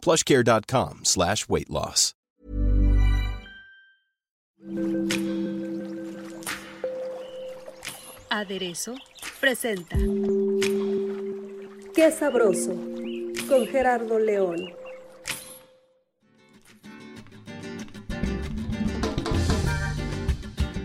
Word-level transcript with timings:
plushcare.com 0.00 1.00
slash 1.04 1.48
weight 1.48 1.70
loss. 1.70 2.14
Aderezo 8.30 8.94
presenta 9.40 9.96
Qué 11.94 12.10
sabroso 12.12 12.74
con 13.48 13.66
Gerardo 13.66 14.18
León. 14.18 14.72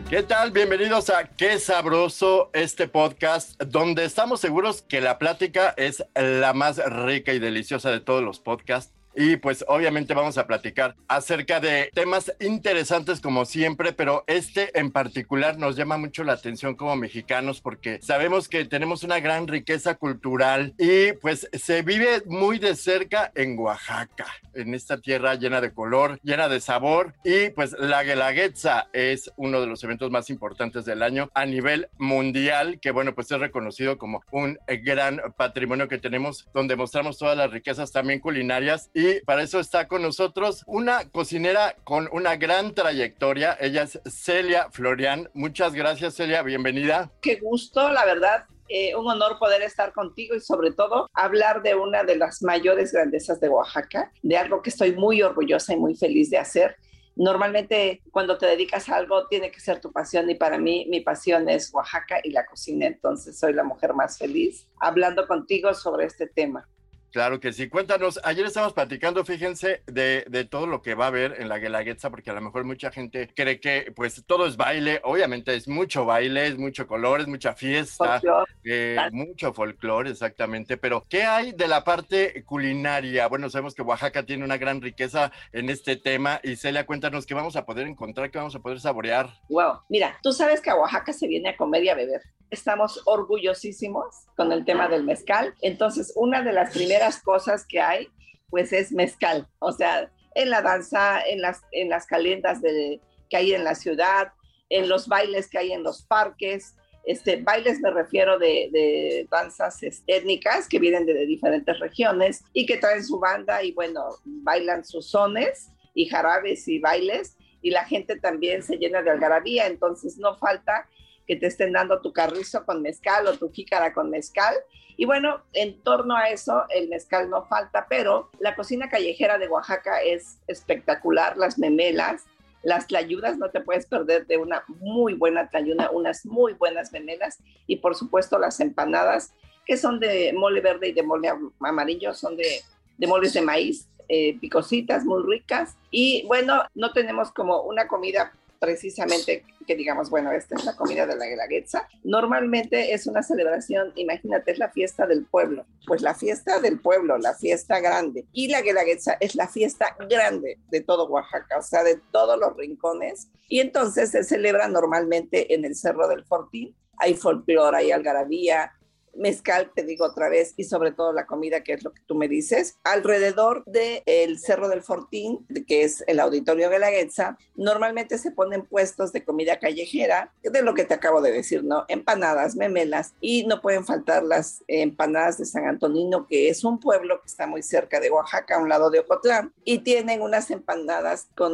¿Qué 0.09 0.23
tal? 0.23 0.51
Bienvenidos 0.51 1.09
a 1.09 1.25
Qué 1.25 1.59
Sabroso, 1.59 2.49
este 2.53 2.87
podcast 2.87 3.61
donde 3.61 4.05
estamos 4.05 4.39
seguros 4.39 4.81
que 4.81 5.01
la 5.01 5.17
plática 5.17 5.73
es 5.77 6.05
la 6.15 6.53
más 6.53 6.77
rica 6.77 7.33
y 7.33 7.39
deliciosa 7.39 7.91
de 7.91 7.99
todos 7.99 8.23
los 8.23 8.39
podcasts. 8.39 8.93
Y 9.15 9.37
pues 9.37 9.63
obviamente 9.67 10.13
vamos 10.13 10.37
a 10.37 10.45
platicar 10.45 10.95
acerca 11.07 11.59
de 11.59 11.89
temas 11.93 12.33
interesantes 12.39 13.21
como 13.21 13.45
siempre, 13.45 13.93
pero 13.93 14.23
este 14.27 14.77
en 14.77 14.91
particular 14.91 15.57
nos 15.57 15.75
llama 15.75 15.97
mucho 15.97 16.23
la 16.23 16.33
atención 16.33 16.75
como 16.75 16.95
mexicanos 16.95 17.61
porque 17.61 17.99
sabemos 18.01 18.49
que 18.49 18.65
tenemos 18.65 19.03
una 19.03 19.19
gran 19.19 19.47
riqueza 19.47 19.95
cultural 19.95 20.73
y 20.77 21.13
pues 21.13 21.47
se 21.53 21.81
vive 21.81 22.23
muy 22.25 22.59
de 22.59 22.75
cerca 22.75 23.31
en 23.35 23.57
Oaxaca, 23.57 24.27
en 24.53 24.73
esta 24.73 24.99
tierra 24.99 25.35
llena 25.35 25.61
de 25.61 25.73
color, 25.73 26.19
llena 26.23 26.49
de 26.49 26.59
sabor 26.59 27.13
y 27.23 27.49
pues 27.51 27.73
la 27.79 28.03
Guelaguetza 28.03 28.89
es 28.91 29.31
uno 29.37 29.61
de 29.61 29.67
los 29.67 29.83
eventos 29.83 30.11
más 30.11 30.29
importantes 30.29 30.85
del 30.85 31.01
año 31.01 31.29
a 31.33 31.45
nivel 31.45 31.87
mundial 31.97 32.79
que 32.81 32.91
bueno 32.91 33.15
pues 33.15 33.31
es 33.31 33.39
reconocido 33.39 33.97
como 33.97 34.23
un 34.31 34.57
gran 34.83 35.21
patrimonio 35.37 35.87
que 35.87 35.97
tenemos 35.97 36.47
donde 36.53 36.75
mostramos 36.75 37.17
todas 37.17 37.37
las 37.37 37.51
riquezas 37.51 37.91
también 37.91 38.19
culinarias 38.19 38.89
y 38.93 39.04
y 39.05 39.21
para 39.21 39.43
eso 39.43 39.59
está 39.59 39.87
con 39.87 40.01
nosotros 40.01 40.63
una 40.65 41.09
cocinera 41.09 41.75
con 41.83 42.09
una 42.11 42.35
gran 42.37 42.73
trayectoria. 42.73 43.57
Ella 43.59 43.83
es 43.83 43.99
Celia 44.05 44.69
Florian. 44.71 45.29
Muchas 45.33 45.73
gracias, 45.73 46.15
Celia. 46.15 46.41
Bienvenida. 46.41 47.11
Qué 47.21 47.35
gusto, 47.35 47.89
la 47.89 48.05
verdad. 48.05 48.45
Eh, 48.67 48.95
un 48.95 49.07
honor 49.07 49.37
poder 49.37 49.61
estar 49.61 49.93
contigo 49.93 50.35
y 50.35 50.39
sobre 50.39 50.71
todo 50.71 51.07
hablar 51.13 51.61
de 51.61 51.75
una 51.75 52.03
de 52.03 52.15
las 52.15 52.41
mayores 52.41 52.91
grandezas 52.91 53.39
de 53.39 53.49
Oaxaca, 53.49 54.11
de 54.23 54.37
algo 54.37 54.63
que 54.63 54.71
estoy 54.71 54.93
muy 54.93 55.21
orgullosa 55.21 55.73
y 55.73 55.77
muy 55.77 55.95
feliz 55.95 56.31
de 56.31 56.39
hacer. 56.39 56.75
Normalmente 57.15 58.01
cuando 58.11 58.37
te 58.37 58.47
dedicas 58.47 58.89
a 58.89 58.95
algo 58.95 59.27
tiene 59.27 59.51
que 59.51 59.59
ser 59.59 59.79
tu 59.79 59.91
pasión 59.91 60.29
y 60.29 60.35
para 60.35 60.57
mí 60.57 60.87
mi 60.89 61.01
pasión 61.01 61.47
es 61.47 61.71
Oaxaca 61.73 62.19
y 62.23 62.31
la 62.31 62.45
cocina, 62.45 62.87
entonces 62.87 63.37
soy 63.37 63.53
la 63.53 63.63
mujer 63.63 63.93
más 63.93 64.17
feliz 64.17 64.67
hablando 64.79 65.27
contigo 65.27 65.73
sobre 65.73 66.05
este 66.05 66.27
tema. 66.27 66.67
Claro 67.15 67.39
que 67.39 67.53
sí. 67.53 67.69
Cuéntanos, 67.69 68.19
ayer 68.25 68.45
estábamos 68.45 68.73
platicando, 68.73 69.23
fíjense, 69.23 69.83
de, 69.85 70.25
de, 70.27 70.43
todo 70.43 70.67
lo 70.67 70.81
que 70.81 70.95
va 70.95 71.05
a 71.05 71.07
haber 71.07 71.39
en 71.39 71.47
la 71.47 71.59
Guelaguetza, 71.59 72.09
porque 72.09 72.29
a 72.29 72.33
lo 72.33 72.41
mejor 72.41 72.65
mucha 72.65 72.91
gente 72.91 73.29
cree 73.33 73.61
que 73.61 73.93
pues 73.95 74.25
todo 74.27 74.45
es 74.45 74.57
baile, 74.57 74.99
obviamente 75.01 75.55
es 75.55 75.69
mucho 75.69 76.03
baile, 76.03 76.47
es 76.47 76.57
mucho 76.57 76.87
color, 76.87 77.21
es 77.21 77.27
mucha 77.27 77.53
fiesta, 77.53 78.21
eh, 78.65 78.97
mucho 79.13 79.53
folclore, 79.53 80.09
exactamente, 80.09 80.75
pero 80.75 81.05
¿qué 81.07 81.23
hay 81.23 81.53
de 81.53 81.69
la 81.69 81.85
parte 81.85 82.43
culinaria? 82.43 83.27
Bueno, 83.29 83.49
sabemos 83.49 83.75
que 83.75 83.81
Oaxaca 83.81 84.25
tiene 84.25 84.43
una 84.43 84.57
gran 84.57 84.81
riqueza 84.81 85.31
en 85.53 85.69
este 85.69 85.95
tema. 85.95 86.41
Y 86.43 86.57
Celia, 86.57 86.85
cuéntanos 86.85 87.25
qué 87.25 87.33
vamos 87.33 87.55
a 87.55 87.65
poder 87.65 87.87
encontrar, 87.87 88.29
qué 88.29 88.39
vamos 88.39 88.55
a 88.55 88.59
poder 88.59 88.81
saborear. 88.81 89.29
Wow, 89.47 89.83
mira, 89.87 90.19
tú 90.21 90.33
sabes 90.33 90.59
que 90.59 90.69
a 90.69 90.75
Oaxaca 90.75 91.13
se 91.13 91.29
viene 91.29 91.47
a 91.47 91.55
comer 91.55 91.81
y 91.85 91.87
a 91.87 91.95
beber 91.95 92.23
estamos 92.49 93.01
orgullosísimos 93.05 94.05
con 94.35 94.51
el 94.51 94.65
tema 94.65 94.87
del 94.87 95.03
mezcal. 95.03 95.53
Entonces, 95.61 96.13
una 96.15 96.41
de 96.41 96.53
las 96.53 96.73
primeras 96.73 97.21
cosas 97.21 97.65
que 97.65 97.81
hay, 97.81 98.09
pues 98.49 98.73
es 98.73 98.91
mezcal. 98.91 99.47
O 99.59 99.71
sea, 99.71 100.11
en 100.35 100.49
la 100.49 100.61
danza, 100.61 101.21
en 101.21 101.41
las, 101.41 101.61
en 101.71 101.89
las 101.89 102.05
calendas 102.05 102.61
de, 102.61 103.01
que 103.29 103.37
hay 103.37 103.53
en 103.53 103.63
la 103.63 103.75
ciudad, 103.75 104.33
en 104.69 104.89
los 104.89 105.07
bailes 105.07 105.49
que 105.49 105.57
hay 105.57 105.71
en 105.71 105.83
los 105.83 106.03
parques. 106.03 106.75
Este, 107.05 107.37
bailes 107.37 107.79
me 107.81 107.91
refiero 107.91 108.39
de, 108.39 108.69
de 108.71 109.27
danzas 109.29 109.79
étnicas 110.07 110.67
que 110.67 110.79
vienen 110.79 111.05
de, 111.05 111.25
diferentes 111.25 111.79
regiones 111.79 112.43
y 112.53 112.65
que 112.65 112.77
traen 112.77 113.03
su 113.03 113.19
banda 113.19 113.63
y 113.63 113.71
bueno, 113.73 114.03
bailan 114.23 114.83
sus 114.83 115.09
sones 115.11 115.69
y 115.93 116.07
jarabes 116.07 116.67
y 116.67 116.79
bailes 116.79 117.37
y 117.61 117.71
la 117.71 117.85
gente 117.85 118.19
también 118.19 118.61
se 118.61 118.77
llena 118.77 119.01
de 119.01 119.09
algarabía, 119.09 119.67
entonces 119.67 120.17
no 120.17 120.37
falta 120.37 120.87
que 121.27 121.35
te 121.35 121.47
estén 121.47 121.73
dando 121.73 122.01
tu 122.01 122.13
carrizo 122.13 122.65
con 122.65 122.81
mezcal 122.81 123.27
o 123.27 123.37
tu 123.37 123.51
jícara 123.51 123.93
con 123.93 124.09
mezcal. 124.09 124.55
Y 124.97 125.05
bueno, 125.05 125.41
en 125.53 125.81
torno 125.81 126.15
a 126.15 126.29
eso, 126.29 126.63
el 126.69 126.87
mezcal 126.87 127.29
no 127.29 127.45
falta, 127.45 127.85
pero 127.89 128.29
la 128.39 128.55
cocina 128.55 128.89
callejera 128.89 129.37
de 129.37 129.47
Oaxaca 129.47 130.01
es 130.01 130.39
espectacular, 130.47 131.37
las 131.37 131.57
memelas, 131.57 132.25
las 132.63 132.87
tlayudas, 132.87 133.37
no 133.37 133.49
te 133.49 133.61
puedes 133.61 133.85
perder 133.85 134.25
de 134.25 134.37
una 134.37 134.63
muy 134.67 135.13
buena 135.13 135.49
tlayuda, 135.49 135.91
unas 135.91 136.25
muy 136.25 136.53
buenas 136.53 136.91
memelas 136.91 137.39
y 137.67 137.77
por 137.77 137.95
supuesto 137.95 138.39
las 138.39 138.59
empanadas, 138.59 139.33
que 139.65 139.77
son 139.77 139.99
de 139.99 140.33
mole 140.33 140.61
verde 140.61 140.87
y 140.87 140.93
de 140.93 141.03
mole 141.03 141.29
amarillo, 141.59 142.13
son 142.13 142.37
de, 142.37 142.61
de 142.97 143.07
moles 143.07 143.33
de 143.33 143.41
maíz, 143.41 143.87
eh, 144.07 144.37
picositas, 144.39 145.03
muy 145.03 145.23
ricas. 145.23 145.75
Y 145.89 146.25
bueno, 146.27 146.63
no 146.75 146.91
tenemos 146.93 147.31
como 147.31 147.61
una 147.61 147.87
comida 147.87 148.33
precisamente 148.59 149.43
que 149.65 149.75
digamos, 149.75 150.09
bueno, 150.09 150.31
esta 150.31 150.55
es 150.55 150.65
la 150.65 150.75
comida 150.75 151.05
de 151.05 151.15
la 151.15 151.25
Guelaguetza. 151.25 151.87
Normalmente 152.03 152.93
es 152.93 153.07
una 153.07 153.23
celebración, 153.23 153.91
imagínate, 153.95 154.51
es 154.51 154.59
la 154.59 154.69
fiesta 154.69 155.07
del 155.07 155.25
pueblo. 155.25 155.65
Pues 155.87 156.01
la 156.01 156.13
fiesta 156.13 156.59
del 156.59 156.79
pueblo, 156.79 157.17
la 157.17 157.33
fiesta 157.33 157.79
grande. 157.79 158.25
Y 158.31 158.47
la 158.47 158.61
Guelaguetza 158.61 159.17
es 159.19 159.35
la 159.35 159.47
fiesta 159.47 159.95
grande 160.09 160.59
de 160.69 160.81
todo 160.81 161.07
Oaxaca, 161.07 161.57
o 161.57 161.61
sea, 161.61 161.83
de 161.83 161.99
todos 162.11 162.39
los 162.39 162.55
rincones. 162.55 163.29
Y 163.47 163.59
entonces 163.59 164.11
se 164.11 164.23
celebra 164.23 164.67
normalmente 164.67 165.53
en 165.53 165.65
el 165.65 165.75
Cerro 165.75 166.07
del 166.07 166.25
Fortín. 166.25 166.75
Hay 166.97 167.15
folclore, 167.15 167.77
hay 167.77 167.91
algarabía, 167.91 168.71
mezcal, 169.15 169.71
te 169.73 169.83
digo 169.83 170.05
otra 170.05 170.29
vez, 170.29 170.53
y 170.57 170.65
sobre 170.65 170.91
todo 170.91 171.13
la 171.13 171.25
comida, 171.25 171.63
que 171.63 171.73
es 171.73 171.83
lo 171.83 171.93
que 171.93 172.01
tú 172.05 172.15
me 172.15 172.27
dices. 172.27 172.77
Alrededor 172.83 173.63
del 173.65 174.03
el 174.05 174.39
Cerro 174.39 174.69
del 174.69 174.81
Fortín, 174.81 175.45
que 175.67 175.83
es 175.83 176.03
el 176.07 176.19
Auditorio 176.19 176.69
de 176.69 176.79
la 176.79 176.91
Guetza, 176.91 177.37
normalmente 177.55 178.17
se 178.17 178.31
ponen 178.31 178.65
puestos 178.65 179.11
de 179.13 179.23
comida 179.23 179.59
callejera, 179.59 180.33
de 180.43 180.61
lo 180.61 180.73
que 180.73 180.85
te 180.85 180.93
acabo 180.93 181.21
de 181.21 181.31
decir, 181.31 181.63
¿no? 181.63 181.85
Empanadas, 181.87 182.55
memelas, 182.55 183.13
y 183.21 183.45
no 183.45 183.61
pueden 183.61 183.85
faltar 183.85 184.23
las 184.23 184.63
empanadas 184.67 185.37
de 185.37 185.45
San 185.45 185.67
Antonino, 185.67 186.27
que 186.27 186.49
es 186.49 186.63
un 186.63 186.79
pueblo 186.79 187.21
que 187.21 187.27
está 187.27 187.47
muy 187.47 187.63
cerca 187.63 187.99
de 187.99 188.11
Oaxaca, 188.11 188.55
a 188.55 188.59
un 188.59 188.69
lado 188.69 188.89
de 188.89 188.99
Ocotlán, 188.99 189.53
y 189.63 189.79
tienen 189.79 190.21
unas 190.21 190.51
empanadas 190.51 191.27
con 191.35 191.53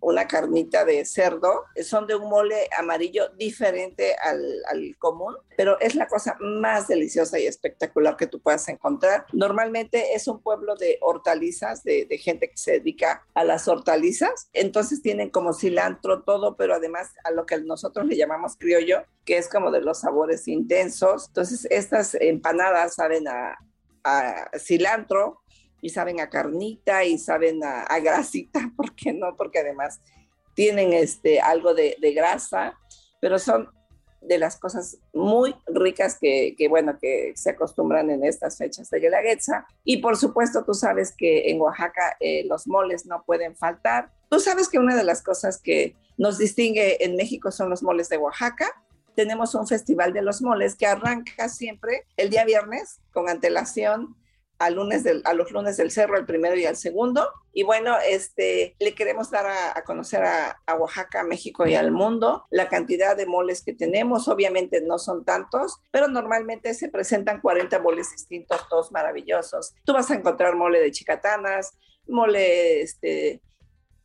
una 0.00 0.26
carnita 0.26 0.84
de 0.84 1.04
cerdo, 1.04 1.64
son 1.82 2.06
de 2.06 2.14
un 2.14 2.28
mole 2.28 2.68
amarillo 2.78 3.28
diferente 3.36 4.14
al, 4.16 4.40
al 4.70 4.96
común, 4.98 5.34
pero 5.56 5.78
es 5.80 5.94
la 5.94 6.06
cosa 6.06 6.36
más 6.40 6.88
deliciosa 6.88 7.01
deliciosa 7.02 7.38
y 7.40 7.46
espectacular 7.46 8.16
que 8.16 8.28
tú 8.28 8.40
puedas 8.40 8.68
encontrar. 8.68 9.26
Normalmente 9.32 10.14
es 10.14 10.28
un 10.28 10.40
pueblo 10.40 10.76
de 10.76 10.98
hortalizas, 11.00 11.82
de, 11.82 12.06
gente 12.18 12.48
que 12.48 12.56
se 12.56 12.72
dedica 12.72 13.26
a 13.34 13.44
las 13.44 13.66
hortalizas. 13.66 14.48
Entonces 14.52 15.02
tienen 15.02 15.30
como 15.30 15.52
cilantro 15.52 16.22
todo, 16.22 16.56
pero 16.56 16.74
además 16.74 17.12
a 17.24 17.32
lo 17.32 17.44
que 17.44 17.60
nosotros 17.60 18.06
le 18.06 18.16
llamamos 18.16 18.56
criollo, 18.56 19.04
que 19.24 19.38
es 19.38 19.48
como 19.48 19.72
de 19.72 19.80
los 19.80 20.00
sabores 20.00 20.46
intensos. 20.46 21.26
Entonces 21.28 21.66
estas 21.70 22.14
empanadas 22.14 22.94
saben 22.94 23.26
a, 23.26 23.58
cilantro 24.58 25.42
y 25.80 25.90
saben 25.90 26.20
a 26.20 26.28
carnita 26.28 27.04
y 27.04 27.18
saben 27.18 27.62
a, 27.64 27.98
grasita, 27.98 28.60
¿por 28.76 28.94
qué 28.94 29.12
no? 29.12 29.36
Porque 29.36 29.58
además 29.58 30.00
tienen 30.54 30.92
este, 30.92 31.40
algo 31.40 31.74
de 31.74 32.12
grasa, 32.14 32.78
pero 33.20 33.38
son 33.38 33.68
de 34.22 34.38
las 34.38 34.56
cosas 34.56 34.98
muy 35.12 35.54
ricas 35.66 36.18
que, 36.18 36.54
bueno, 36.68 36.98
que 37.00 37.32
se 37.36 37.50
acostumbran 37.50 38.10
en 38.10 38.24
estas 38.24 38.56
fechas 38.56 38.88
de 38.90 39.00
Guelaguetza. 39.00 39.66
Y 39.84 39.98
por 39.98 40.16
supuesto, 40.16 40.64
tú 40.64 40.74
sabes 40.74 41.14
que 41.16 41.50
en 41.50 41.60
Oaxaca 41.60 42.16
eh, 42.20 42.44
los 42.46 42.66
moles 42.66 43.06
no 43.06 43.24
pueden 43.24 43.56
faltar. 43.56 44.10
Tú 44.30 44.40
sabes 44.40 44.68
que 44.68 44.78
una 44.78 44.96
de 44.96 45.04
las 45.04 45.22
cosas 45.22 45.58
que 45.58 45.94
nos 46.16 46.38
distingue 46.38 47.04
en 47.04 47.16
México 47.16 47.50
son 47.50 47.68
los 47.68 47.82
moles 47.82 48.08
de 48.08 48.18
Oaxaca. 48.18 48.66
Tenemos 49.14 49.54
un 49.54 49.66
festival 49.66 50.12
de 50.12 50.22
los 50.22 50.40
moles 50.40 50.74
que 50.74 50.86
arranca 50.86 51.48
siempre 51.48 52.06
el 52.16 52.30
día 52.30 52.44
viernes 52.44 53.00
con 53.12 53.28
antelación 53.28 54.16
lunes 54.70 55.04
del, 55.04 55.22
a 55.24 55.34
los 55.34 55.50
lunes 55.50 55.76
del 55.76 55.90
cerro, 55.90 56.16
el 56.16 56.26
primero 56.26 56.56
y 56.56 56.64
el 56.64 56.76
segundo. 56.76 57.28
Y 57.52 57.62
bueno, 57.62 57.96
este, 58.06 58.76
le 58.78 58.94
queremos 58.94 59.30
dar 59.30 59.46
a, 59.46 59.82
conocer 59.84 60.24
a, 60.24 60.58
Oaxaca, 60.78 61.22
México 61.22 61.66
y 61.66 61.74
al 61.74 61.90
mundo 61.90 62.46
la 62.50 62.68
cantidad 62.68 63.16
de 63.16 63.26
moles 63.26 63.62
que 63.62 63.74
tenemos. 63.74 64.28
Obviamente 64.28 64.80
no 64.80 64.98
son 64.98 65.24
tantos, 65.24 65.80
pero 65.90 66.08
normalmente 66.08 66.74
se 66.74 66.88
presentan 66.88 67.40
40 67.40 67.78
moles 67.80 68.10
distintos, 68.12 68.68
todos 68.68 68.92
maravillosos. 68.92 69.74
Tú 69.84 69.92
vas 69.92 70.10
a 70.10 70.14
encontrar 70.14 70.56
mole 70.56 70.80
de 70.80 70.92
chicatanas, 70.92 71.76
mole 72.06 72.82
este, 72.82 73.40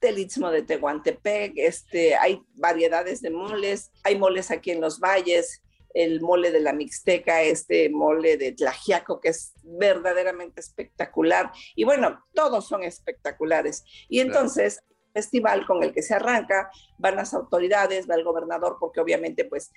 del 0.01 0.19
Istmo 0.19 0.51
de 0.51 0.61
Tehuantepec, 0.61 1.53
este, 1.55 2.15
hay 2.15 2.41
variedades 2.53 3.21
de 3.21 3.29
moles, 3.29 3.91
hay 4.03 4.17
moles 4.17 4.51
aquí 4.51 4.71
en 4.71 4.81
los 4.81 4.99
valles, 4.99 5.61
el 5.97 6.21
mole 6.21 6.51
de 6.51 6.59
la 6.59 6.73
Mixteca, 6.73 7.41
este 7.41 7.89
mole 7.89 8.37
de 8.37 8.51
Tlajiaco, 8.51 9.19
que 9.19 9.29
es 9.29 9.53
verdaderamente 9.63 10.61
espectacular. 10.61 11.51
Y 11.75 11.85
bueno, 11.85 12.23
todos 12.35 12.67
son 12.67 12.83
espectaculares. 12.83 13.83
Y 14.07 14.19
entonces, 14.19 14.83
el 14.89 15.23
festival 15.23 15.65
con 15.65 15.81
el 15.81 15.93
que 15.93 16.03
se 16.03 16.13
arranca, 16.13 16.69
van 16.99 17.15
las 17.15 17.33
autoridades, 17.33 18.07
va 18.07 18.13
el 18.13 18.23
gobernador, 18.23 18.77
porque 18.79 18.99
obviamente 18.99 19.45
pues 19.45 19.71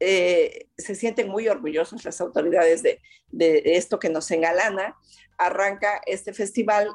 eh, 0.00 0.68
se 0.76 0.94
sienten 0.94 1.30
muy 1.30 1.48
orgullosos 1.48 2.04
las 2.04 2.20
autoridades 2.20 2.82
de, 2.82 3.00
de 3.30 3.62
esto 3.64 3.98
que 3.98 4.10
nos 4.10 4.30
engalana. 4.30 4.98
Arranca 5.38 6.02
este 6.04 6.34
festival 6.34 6.90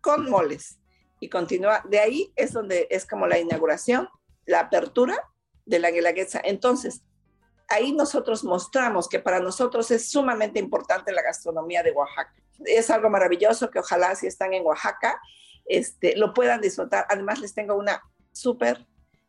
con 0.00 0.30
moles 0.30 0.78
y 1.18 1.28
continúa. 1.28 1.82
De 1.90 1.98
ahí 1.98 2.32
es 2.36 2.52
donde 2.52 2.86
es 2.88 3.04
como 3.04 3.26
la 3.26 3.40
inauguración, 3.40 4.08
la 4.46 4.60
apertura 4.60 5.16
de 5.66 5.80
la 5.80 5.90
Guelaguetza. 5.90 6.40
Entonces, 6.44 7.02
ahí 7.70 7.92
nosotros 7.92 8.44
mostramos 8.44 9.08
que 9.08 9.20
para 9.20 9.40
nosotros 9.40 9.90
es 9.90 10.10
sumamente 10.10 10.58
importante 10.58 11.12
la 11.12 11.22
gastronomía 11.22 11.82
de 11.82 11.92
Oaxaca. 11.92 12.34
Es 12.66 12.90
algo 12.90 13.08
maravilloso 13.08 13.70
que 13.70 13.78
ojalá 13.78 14.14
si 14.16 14.26
están 14.26 14.52
en 14.52 14.66
Oaxaca 14.66 15.18
este, 15.64 16.16
lo 16.16 16.34
puedan 16.34 16.60
disfrutar. 16.60 17.06
Además 17.08 17.40
les 17.40 17.54
tengo 17.54 17.76
una 17.76 18.02
súper 18.32 18.86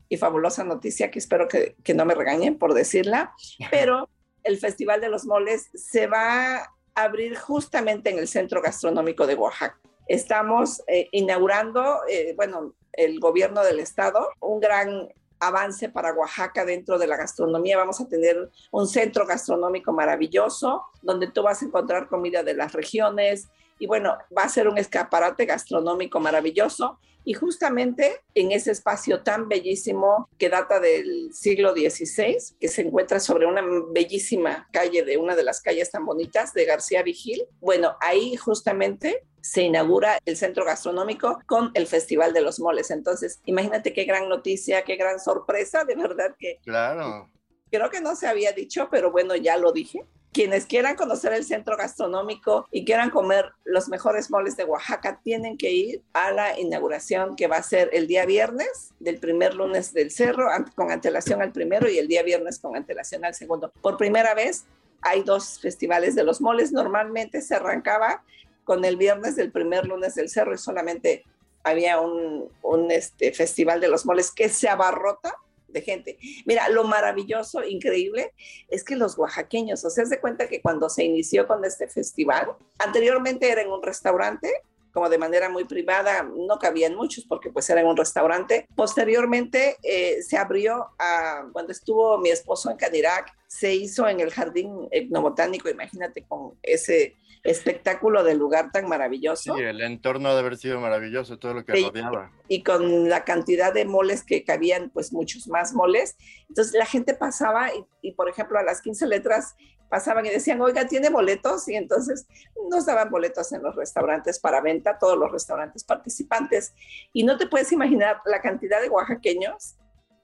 y 0.09 0.17
fabulosa 0.17 0.63
noticia 0.63 1.09
que 1.09 1.19
espero 1.19 1.47
que, 1.47 1.75
que 1.83 1.93
no 1.93 2.03
me 2.03 2.15
regañen 2.15 2.57
por 2.57 2.73
decirla, 2.73 3.33
pero 3.69 4.09
el 4.43 4.57
Festival 4.57 4.99
de 4.99 5.09
los 5.09 5.25
Moles 5.25 5.69
se 5.73 6.07
va 6.07 6.57
a 6.57 6.73
abrir 6.95 7.37
justamente 7.37 8.09
en 8.09 8.19
el 8.19 8.27
Centro 8.27 8.61
Gastronómico 8.61 9.25
de 9.25 9.35
Oaxaca. 9.35 9.79
Estamos 10.07 10.81
eh, 10.87 11.07
inaugurando, 11.11 11.99
eh, 12.09 12.33
bueno, 12.35 12.73
el 12.91 13.19
gobierno 13.19 13.63
del 13.63 13.79
estado, 13.79 14.27
un 14.41 14.59
gran 14.59 15.07
avance 15.41 15.89
para 15.89 16.13
Oaxaca 16.13 16.63
dentro 16.63 16.97
de 16.97 17.07
la 17.07 17.17
gastronomía. 17.17 17.77
Vamos 17.77 17.99
a 17.99 18.07
tener 18.07 18.49
un 18.71 18.87
centro 18.87 19.25
gastronómico 19.25 19.91
maravilloso 19.91 20.85
donde 21.01 21.31
tú 21.31 21.43
vas 21.43 21.61
a 21.61 21.65
encontrar 21.65 22.07
comida 22.07 22.43
de 22.43 22.53
las 22.53 22.71
regiones 22.71 23.49
y 23.81 23.87
bueno, 23.87 24.15
va 24.37 24.43
a 24.43 24.49
ser 24.49 24.67
un 24.67 24.77
escaparate 24.77 25.47
gastronómico 25.47 26.19
maravilloso. 26.19 26.99
Y 27.23 27.33
justamente 27.33 28.21
en 28.35 28.51
ese 28.51 28.69
espacio 28.69 29.23
tan 29.23 29.49
bellísimo 29.49 30.29
que 30.37 30.49
data 30.49 30.79
del 30.79 31.33
siglo 31.33 31.73
XVI, 31.73 32.37
que 32.59 32.67
se 32.67 32.83
encuentra 32.83 33.19
sobre 33.19 33.47
una 33.47 33.63
bellísima 33.91 34.67
calle 34.71 35.03
de 35.03 35.17
una 35.17 35.35
de 35.35 35.43
las 35.43 35.61
calles 35.61 35.89
tan 35.89 36.05
bonitas 36.05 36.53
de 36.53 36.65
García 36.65 37.01
Vigil, 37.01 37.43
bueno, 37.59 37.95
ahí 38.01 38.35
justamente 38.35 39.23
se 39.41 39.63
inaugura 39.63 40.19
el 40.25 40.37
centro 40.37 40.63
gastronómico 40.63 41.39
con 41.47 41.71
el 41.73 41.87
Festival 41.87 42.33
de 42.33 42.41
los 42.41 42.59
Moles. 42.59 42.91
Entonces, 42.91 43.41
imagínate 43.45 43.93
qué 43.93 44.03
gran 44.03 44.29
noticia, 44.29 44.83
qué 44.83 44.95
gran 44.95 45.19
sorpresa, 45.19 45.85
de 45.85 45.95
verdad 45.95 46.35
que... 46.37 46.59
Claro. 46.63 47.31
Creo 47.71 47.89
que 47.89 48.01
no 48.01 48.15
se 48.15 48.27
había 48.27 48.51
dicho, 48.51 48.89
pero 48.91 49.11
bueno, 49.11 49.35
ya 49.35 49.57
lo 49.57 49.71
dije. 49.71 50.05
Quienes 50.33 50.65
quieran 50.65 50.95
conocer 50.95 51.33
el 51.33 51.43
centro 51.43 51.75
gastronómico 51.75 52.67
y 52.71 52.85
quieran 52.85 53.09
comer 53.09 53.51
los 53.65 53.89
mejores 53.89 54.31
moles 54.31 54.55
de 54.55 54.63
Oaxaca, 54.63 55.19
tienen 55.23 55.57
que 55.57 55.71
ir 55.71 56.01
a 56.13 56.31
la 56.31 56.57
inauguración 56.57 57.35
que 57.35 57.47
va 57.47 57.57
a 57.57 57.63
ser 57.63 57.89
el 57.91 58.07
día 58.07 58.25
viernes 58.25 58.93
del 58.99 59.17
primer 59.17 59.55
lunes 59.55 59.93
del 59.93 60.09
cerro, 60.09 60.47
con 60.75 60.89
antelación 60.89 61.41
al 61.41 61.51
primero 61.51 61.89
y 61.89 61.97
el 61.97 62.07
día 62.07 62.23
viernes 62.23 62.59
con 62.59 62.77
antelación 62.77 63.25
al 63.25 63.35
segundo. 63.35 63.73
Por 63.81 63.97
primera 63.97 64.33
vez 64.33 64.65
hay 65.01 65.23
dos 65.23 65.59
festivales 65.59 66.15
de 66.15 66.23
los 66.23 66.39
moles. 66.39 66.71
Normalmente 66.71 67.41
se 67.41 67.55
arrancaba 67.55 68.23
con 68.63 68.85
el 68.85 68.95
viernes 68.95 69.35
del 69.35 69.51
primer 69.51 69.85
lunes 69.85 70.15
del 70.15 70.29
cerro 70.29 70.53
y 70.53 70.57
solamente 70.57 71.25
había 71.63 71.99
un, 71.99 72.49
este, 72.89 73.33
festival 73.33 73.81
de 73.81 73.87
los 73.87 74.05
moles 74.05 74.31
que 74.31 74.49
se 74.49 74.69
abarrota 74.69 75.35
de 75.71 75.81
gente. 75.81 76.17
Mira, 76.45 76.69
lo 76.69 76.83
maravilloso, 76.83 77.63
increíble, 77.63 78.33
es 78.67 78.83
que 78.83 78.95
los 78.95 79.17
oaxaqueños, 79.17 79.83
o 79.85 79.89
sea, 79.89 80.05
se 80.05 80.19
cuenta 80.19 80.47
que 80.47 80.61
cuando 80.61 80.89
se 80.89 81.03
inició 81.03 81.47
con 81.47 81.63
este 81.65 81.87
festival, 81.87 82.55
anteriormente 82.79 83.51
era 83.51 83.61
en 83.61 83.71
un 83.71 83.81
restaurante, 83.81 84.49
como 84.91 85.09
de 85.09 85.17
manera 85.17 85.49
muy 85.49 85.65
privada, 85.65 86.23
no 86.23 86.57
cabían 86.59 86.95
muchos 86.95 87.25
porque 87.25 87.49
pues 87.49 87.69
era 87.69 87.81
en 87.81 87.87
un 87.87 87.97
restaurante. 87.97 88.67
Posteriormente 88.75 89.77
eh, 89.83 90.21
se 90.21 90.37
abrió 90.37 90.89
a, 90.99 91.45
cuando 91.51 91.71
estuvo 91.71 92.17
mi 92.17 92.29
esposo 92.29 92.69
en 92.69 92.77
Canirac, 92.77 93.33
se 93.47 93.73
hizo 93.73 94.07
en 94.07 94.19
el 94.19 94.31
jardín 94.31 94.87
etnobotánico, 94.91 95.69
imagínate 95.69 96.23
con 96.23 96.53
ese 96.63 97.15
espectáculo 97.43 98.23
del 98.23 98.37
lugar 98.37 98.71
tan 98.71 98.87
maravilloso. 98.87 99.55
Sí, 99.55 99.61
el 99.61 99.81
entorno 99.81 100.33
de 100.33 100.39
haber 100.39 100.57
sido 100.57 100.79
maravilloso, 100.79 101.39
todo 101.39 101.55
lo 101.55 101.65
que 101.65 101.73
rodeaba. 101.73 102.31
Y 102.47 102.63
con 102.63 103.09
la 103.09 103.23
cantidad 103.23 103.73
de 103.73 103.85
moles 103.85 104.23
que 104.23 104.43
cabían, 104.43 104.89
pues 104.91 105.11
muchos 105.11 105.47
más 105.47 105.73
moles. 105.73 106.17
Entonces 106.49 106.73
la 106.73 106.85
gente 106.85 107.13
pasaba 107.13 107.69
y, 108.01 108.11
por 108.11 108.29
ejemplo, 108.29 108.59
a 108.59 108.63
las 108.63 108.81
15 108.81 109.07
letras 109.07 109.55
pasaban 109.91 110.25
y 110.25 110.29
decían, 110.29 110.61
oiga, 110.61 110.87
¿tiene 110.87 111.09
boletos? 111.09 111.67
Y 111.67 111.75
entonces 111.75 112.25
nos 112.69 112.85
daban 112.85 113.11
boletos 113.11 113.51
en 113.51 113.61
los 113.61 113.75
restaurantes 113.75 114.39
para 114.39 114.61
venta, 114.61 114.97
todos 114.97 115.17
los 115.17 115.29
restaurantes 115.29 115.83
participantes. 115.83 116.73
Y 117.11 117.25
no 117.25 117.37
te 117.37 117.45
puedes 117.45 117.73
imaginar 117.73 118.21
la 118.25 118.41
cantidad 118.41 118.81
de 118.81 118.89
oaxaqueños 118.89 119.75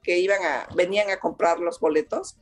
que 0.02 0.18
iban 0.18 0.42
a, 0.42 0.66
venían 0.74 1.10
a 1.10 1.20
comprar 1.20 1.60
los 1.60 1.78
boletos, 1.80 2.38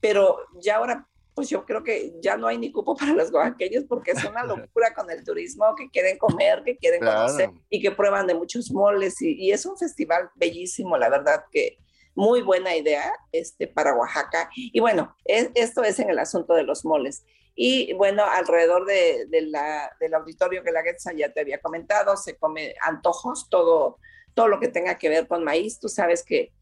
pero 0.00 0.38
ya 0.60 0.76
ahora 0.76 1.06
pues 1.34 1.48
yo 1.48 1.64
creo 1.64 1.82
que 1.82 2.14
ya 2.20 2.36
no 2.36 2.46
hay 2.46 2.58
ni 2.58 2.72
cupo 2.72 2.96
para 2.96 3.12
los 3.12 3.32
oaxaqueños 3.32 3.84
porque 3.88 4.12
es 4.12 4.24
una 4.24 4.44
locura 4.44 4.92
con 4.94 5.10
el 5.10 5.24
turismo, 5.24 5.74
que 5.76 5.88
quieren 5.90 6.18
comer, 6.18 6.62
que 6.64 6.76
quieren 6.76 7.00
conocer 7.00 7.50
y 7.70 7.80
que 7.80 7.92
prueban 7.92 8.26
de 8.26 8.34
muchos 8.34 8.72
moles 8.72 9.20
y, 9.22 9.52
es 9.52 9.64
un 9.64 9.76
festival 9.76 10.30
bellísimo, 10.34 10.96
la 10.96 11.08
verdad 11.08 11.44
que 11.52 11.78
muy 12.14 12.42
buena 12.42 12.76
idea 12.76 13.12
este, 13.32 13.66
para 13.66 13.94
Oaxaca. 13.94 14.50
Y 14.54 14.80
bueno, 14.80 15.16
esto 15.24 15.82
es 15.82 15.98
en 15.98 16.10
el 16.10 16.18
asunto 16.18 16.54
de 16.54 16.62
los 16.62 16.84
moles. 16.84 17.24
Y 17.56 17.92
bueno, 17.94 18.24
alrededor 18.24 18.84
de, 18.86 19.26
la, 19.42 19.90
del 20.00 20.14
auditorio 20.14 20.64
que 20.64 20.72
la 20.72 20.82
Getza 20.82 21.12
ya 21.12 21.32
te 21.32 21.40
había 21.40 21.60
comentado, 21.60 22.16
se 22.16 22.36
come 22.36 22.74
antojos, 22.80 23.48
todo, 23.48 23.98
todo 24.34 24.48
lo 24.48 24.58
que 24.58 24.68
tenga 24.68 24.98
que 24.98 25.08
ver 25.08 25.28
con 25.28 25.44
maíz. 25.44 25.78
Tú 25.78 25.88
sabes 25.88 26.24
que 26.24 26.52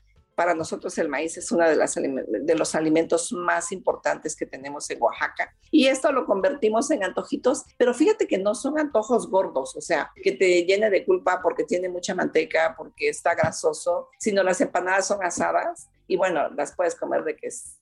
para 0.42 0.54
nosotros 0.56 0.98
el 0.98 1.08
maíz 1.08 1.36
es 1.36 1.52
uno 1.52 1.64
de, 1.68 1.76
de, 1.76 2.54
los 2.56 2.74
alimentos 2.74 3.32
más 3.32 3.70
importantes 3.70 4.34
que 4.34 4.44
tenemos 4.44 4.90
en 4.90 5.00
Oaxaca. 5.00 5.54
Y 5.70 5.86
esto 5.86 6.10
lo 6.10 6.26
convertimos 6.26 6.90
en 6.90 7.04
antojitos, 7.04 7.62
pero 7.78 7.94
fíjate 7.94 8.26
que 8.26 8.38
no 8.38 8.56
son 8.56 8.76
antojos 8.76 9.30
gordos, 9.30 9.76
o 9.76 9.80
sea, 9.80 10.10
que 10.20 10.32
te 10.32 10.64
llene 10.64 10.90
de 10.90 11.04
culpa 11.04 11.40
porque 11.40 11.62
tiene 11.62 11.88
mucha 11.88 12.16
manteca, 12.16 12.74
porque 12.76 13.08
está 13.08 13.36
grasoso, 13.36 14.08
sino 14.18 14.42
las 14.42 14.60
empanadas 14.60 15.06
son 15.06 15.22
asadas 15.24 15.88
y 16.08 16.16
bueno, 16.16 16.50
las 16.56 16.74
puedes 16.74 16.96
comer 16.96 17.22
de, 17.22 17.36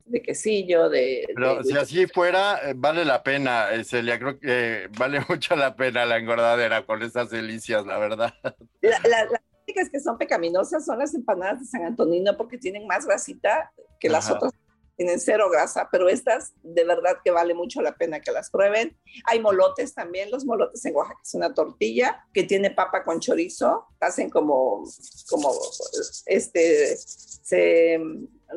de 0.05 0.23
quesillo, 0.23 0.91
de... 0.91 1.27
Pero 1.35 1.65
si 1.65 1.79
así 1.79 2.07
fuera, 2.09 2.61
eh, 2.63 2.75
vale 2.77 3.07
la 3.07 3.23
pena, 3.23 3.73
eh, 3.73 3.85
Celia, 3.85 4.19
creo 4.19 4.39
que 4.39 4.91
vale 4.99 5.25
mucho 5.31 5.57
la 5.57 5.77
pena 5.77 6.05
la 6.05 6.19
engordadera 6.19 6.85
con 6.85 7.03
esas 7.03 7.31
delicias, 7.31 7.87
la 7.87 7.97
verdad. 7.97 8.35
la, 8.83 9.41
que 9.89 10.01
son 10.01 10.19
pecaminosas 10.19 10.85
son 10.85 10.99
las 10.99 11.15
empanadas 11.15 11.61
de 11.61 11.67
San 11.67 11.85
Antonino 11.85 12.37
porque 12.37 12.59
tienen 12.59 12.87
más 12.87 13.07
grasita 13.07 13.73
que 13.99 14.09
las 14.09 14.31
otras 14.31 14.53
tienen 15.01 15.19
cero 15.19 15.49
grasa, 15.51 15.89
pero 15.91 16.11
estas 16.11 16.53
de 16.63 16.85
verdad 16.85 17.17
que 17.25 17.31
vale 17.31 17.55
mucho 17.55 17.81
la 17.81 17.97
pena 17.97 18.21
que 18.21 18.33
las 18.33 18.51
prueben. 18.51 18.95
Hay 19.25 19.41
molotes 19.41 19.95
también, 19.95 20.31
los 20.31 20.45
molotes 20.45 20.85
en 20.85 20.95
Oaxaca 20.95 21.19
es 21.25 21.33
una 21.33 21.55
tortilla 21.55 22.23
que 22.35 22.45
tiene 22.45 22.71
papa 22.71 23.03
con 23.03 23.19
chorizo, 23.19 23.87
hacen 23.99 24.29
como, 24.29 24.85
como, 25.31 25.55
este, 26.27 26.99
se 26.99 27.99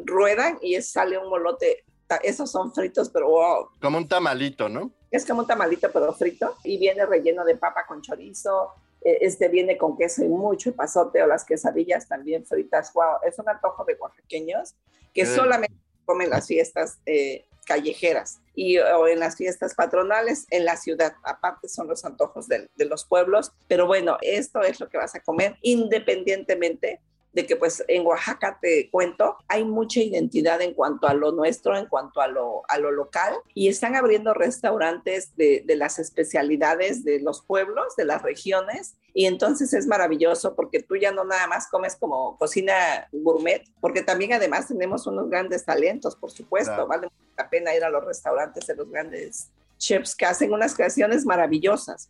ruedan 0.03 0.59
y 0.61 0.81
sale 0.81 1.17
un 1.17 1.29
molote, 1.29 1.85
esos 2.23 2.51
son 2.51 2.73
fritos, 2.73 3.09
pero 3.09 3.29
wow. 3.29 3.69
Como 3.81 3.97
un 3.97 4.09
tamalito, 4.09 4.67
¿no? 4.67 4.91
Es 5.11 5.25
como 5.25 5.43
un 5.43 5.47
tamalito, 5.47 5.93
pero 5.93 6.11
frito, 6.11 6.57
y 6.65 6.77
viene 6.77 7.05
relleno 7.05 7.45
de 7.45 7.55
papa 7.55 7.85
con 7.87 8.01
chorizo, 8.01 8.73
este 9.03 9.47
viene 9.49 9.77
con 9.77 9.97
queso 9.97 10.23
y 10.23 10.27
mucho 10.27 10.75
pasote 10.75 11.21
o 11.21 11.27
las 11.27 11.45
quesadillas 11.45 12.07
también 12.07 12.45
fritas. 12.45 12.93
Wow, 12.93 13.17
es 13.25 13.37
un 13.39 13.49
antojo 13.49 13.83
de 13.85 13.95
oaxaqueños 13.99 14.75
que 15.13 15.25
solamente 15.25 15.75
comen 16.05 16.29
las 16.29 16.47
fiestas 16.47 16.99
eh, 17.05 17.45
callejeras 17.65 18.39
y 18.55 18.77
o 18.77 19.07
en 19.07 19.19
las 19.19 19.37
fiestas 19.37 19.75
patronales 19.75 20.45
en 20.49 20.65
la 20.65 20.77
ciudad. 20.77 21.13
Aparte 21.23 21.69
son 21.69 21.87
los 21.87 22.03
antojos 22.05 22.47
de, 22.47 22.69
de, 22.75 22.85
los 22.85 23.05
pueblos. 23.05 23.51
Pero 23.67 23.87
bueno, 23.87 24.17
esto 24.21 24.61
es 24.61 24.79
lo 24.79 24.89
que 24.89 24.97
vas 24.97 25.15
a 25.15 25.21
comer 25.21 25.57
independientemente 25.61 27.01
de 27.33 27.45
que 27.45 27.55
pues 27.55 27.83
en 27.87 28.05
Oaxaca, 28.05 28.59
te 28.61 28.89
cuento, 28.89 29.37
hay 29.47 29.65
mucha 29.65 29.99
identidad 29.99 30.61
en 30.61 30.73
cuanto 30.73 31.07
a 31.07 31.13
lo 31.13 31.31
nuestro, 31.31 31.75
en 31.75 31.87
cuanto 31.87 32.21
a 32.21 32.27
lo, 32.27 32.61
a 32.67 32.77
lo 32.77 32.91
local, 32.91 33.33
y 33.53 33.67
están 33.67 33.95
abriendo 33.95 34.33
restaurantes 34.33 35.35
de, 35.35 35.63
de 35.65 35.75
las 35.75 35.99
especialidades 35.99 37.03
de 37.03 37.19
los 37.19 37.41
pueblos, 37.41 37.95
de 37.95 38.05
las 38.05 38.21
regiones, 38.21 38.95
y 39.15 39.25
entonces 39.25 39.73
es 39.73 39.85
maravilloso 39.85 40.55
porque 40.55 40.81
tú 40.81 40.95
ya 40.95 41.11
no 41.11 41.23
nada 41.23 41.45
más 41.47 41.67
comes 41.67 41.95
como 41.95 42.37
cocina 42.37 43.07
gourmet, 43.11 43.63
porque 43.79 44.01
también 44.01 44.33
además 44.33 44.67
tenemos 44.67 45.05
unos 45.05 45.29
grandes 45.29 45.65
talentos, 45.65 46.15
por 46.15 46.31
supuesto, 46.31 46.87
vale 46.87 47.09
la 47.37 47.49
pena 47.49 47.75
ir 47.75 47.83
a 47.83 47.89
los 47.89 48.03
restaurantes 48.03 48.65
de 48.67 48.75
los 48.75 48.89
grandes 48.89 49.49
chefs 49.77 50.15
que 50.15 50.25
hacen 50.25 50.53
unas 50.53 50.75
creaciones 50.75 51.25
maravillosas. 51.25 52.09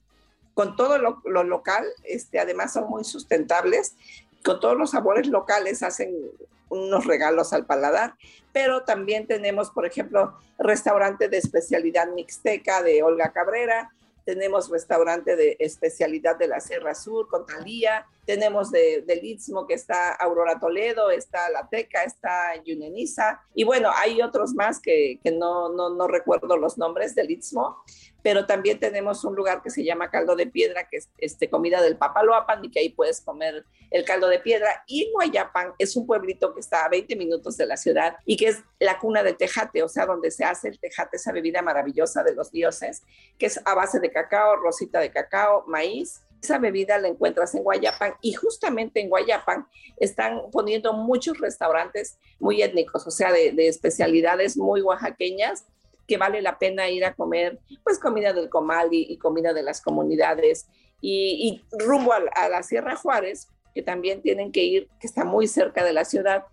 Con 0.54 0.76
todo 0.76 1.00
lo, 1.00 1.22
lo 1.26 1.44
local, 1.44 1.86
este, 2.04 2.40
además 2.40 2.74
son 2.74 2.88
muy 2.88 3.04
sustentables 3.04 3.96
con 4.44 4.60
todos 4.60 4.78
los 4.78 4.92
sabores 4.92 5.28
locales 5.28 5.84
hacen 5.84 6.14
unos 6.70 7.06
regalos 7.06 7.54
al 7.54 7.66
paladar, 7.66 8.16
pero 8.52 8.84
también 8.84 9.28
tenemos, 9.28 9.70
por 9.72 9.86
ejemplo, 9.86 10.34
restaurante 10.58 11.30
de 11.30 11.38
especialidad 11.38 12.08
mixteca 12.14 12.82
de 12.82 13.04
Olga 13.04 13.32
Cabrera, 13.32 13.92
tenemos 14.26 14.70
restaurante 14.70 15.36
de 15.36 15.58
especialidad 15.60 16.38
de 16.38 16.48
la 16.48 16.60
Sierra 16.60 16.96
Sur 16.96 17.28
con 17.28 17.46
Talía, 17.46 18.08
tenemos 18.26 18.72
de, 18.72 19.04
del 19.06 19.24
Istmo 19.24 19.68
que 19.68 19.74
está 19.74 20.14
Aurora 20.14 20.60
Toledo, 20.60 21.12
está 21.12 21.50
La 21.50 21.68
Teca, 21.68 22.04
está 22.04 22.56
Yuneniza, 22.64 23.42
y 23.54 23.64
bueno, 23.64 23.90
hay 23.96 24.22
otros 24.22 24.54
más 24.54 24.80
que, 24.80 25.20
que 25.24 25.32
no, 25.32 25.70
no, 25.70 25.90
no, 25.90 26.08
recuerdo 26.08 26.58
los 26.58 26.78
nombres 26.78 27.16
del 27.16 27.32
Istmo, 27.32 27.84
pero 28.22 28.46
también 28.46 28.80
tenemos 28.80 29.24
un 29.26 29.36
lugar 29.36 29.62
que 29.62 29.70
se 29.70 29.84
llama 29.84 30.10
Caldo 30.10 30.36
de 30.36 30.48
Piedra, 30.48 30.88
que 30.90 30.98
es 30.98 31.10
este, 31.18 31.50
comida 31.50 31.82
del 31.82 31.98
Papaloapan 31.98 32.64
y 32.64 32.72
que 32.72 32.80
ahí 32.80 32.90
puedes 32.90 33.20
comer 33.22 33.66
el 33.92 34.06
caldo 34.06 34.28
de 34.28 34.40
piedra. 34.40 34.84
Y 34.88 35.12
Guayapan 35.12 35.74
es 35.78 35.96
un 35.96 36.08
pueblito 36.08 36.54
que 36.54 36.62
está 36.62 36.86
a 36.86 36.90
20 36.90 37.16
minutos 37.16 37.58
de 37.58 37.66
la 37.66 37.78
ciudad 37.78 38.16
y 38.26 38.38
que 38.38 38.48
es 38.48 38.64
la 38.80 38.98
cuna 38.98 39.24
del 39.24 39.38
tejate, 39.38 39.84
o 39.84 39.90
sea, 39.90 40.06
donde 40.06 40.32
se 40.32 40.46
hace 40.46 40.70
el 40.70 40.80
tejate, 40.80 41.18
esa 41.18 41.32
bebida 41.32 41.62
maravillosa 41.62 42.24
de 42.24 42.34
los 42.34 42.52
dioses, 42.52 43.04
que 43.38 43.46
es 43.46 43.60
a 43.66 43.76
base 43.76 44.00
de 44.00 44.12
cacao, 44.12 44.56
rosita 44.56 45.00
de 45.00 45.12
cacao, 45.12 45.66
maíz 45.68 46.22
esa 46.44 46.60
bebida 46.60 46.98
la 46.98 47.08
encuentras 47.08 47.56
en 47.56 47.64
Guayapan 47.64 48.16
y 48.22 48.34
justamente 48.34 49.00
en 49.00 49.10
Guayapan 49.10 49.66
están 49.98 50.42
poniendo 50.52 50.94
muchos 50.94 51.40
restaurantes 51.40 52.18
muy 52.40 52.62
étnicos, 52.62 53.08
o 53.08 53.12
sea, 53.12 53.32
de, 53.32 53.52
de, 53.52 53.68
especialidades 53.68 54.58
muy 54.58 54.82
oaxaqueñas 54.82 55.66
que 56.08 56.18
vale 56.18 56.42
la 56.42 56.60
pena 56.60 56.90
ir 56.90 57.06
a 57.06 57.16
comer, 57.16 57.60
pues 57.84 58.00
comida 58.00 58.34
del 58.34 58.50
comal 58.50 58.90
y, 58.92 59.18
comida 59.18 59.54
de 59.54 59.64
las 59.64 59.82
comunidades. 59.82 60.68
Y, 61.02 61.62
rumbo 61.72 62.14
a 62.14 62.50
la 62.50 62.64
Sierra 62.64 62.96
Juárez, 62.96 63.50
que 63.74 63.82
también 63.82 64.22
tienen 64.22 64.52
que 64.52 64.64
ir, 64.64 64.90
que 65.00 65.08
está 65.08 65.24
muy 65.24 65.48
cerca 65.48 65.84
de 65.84 65.94
la 65.94 66.06
ciudad, 66.06 66.44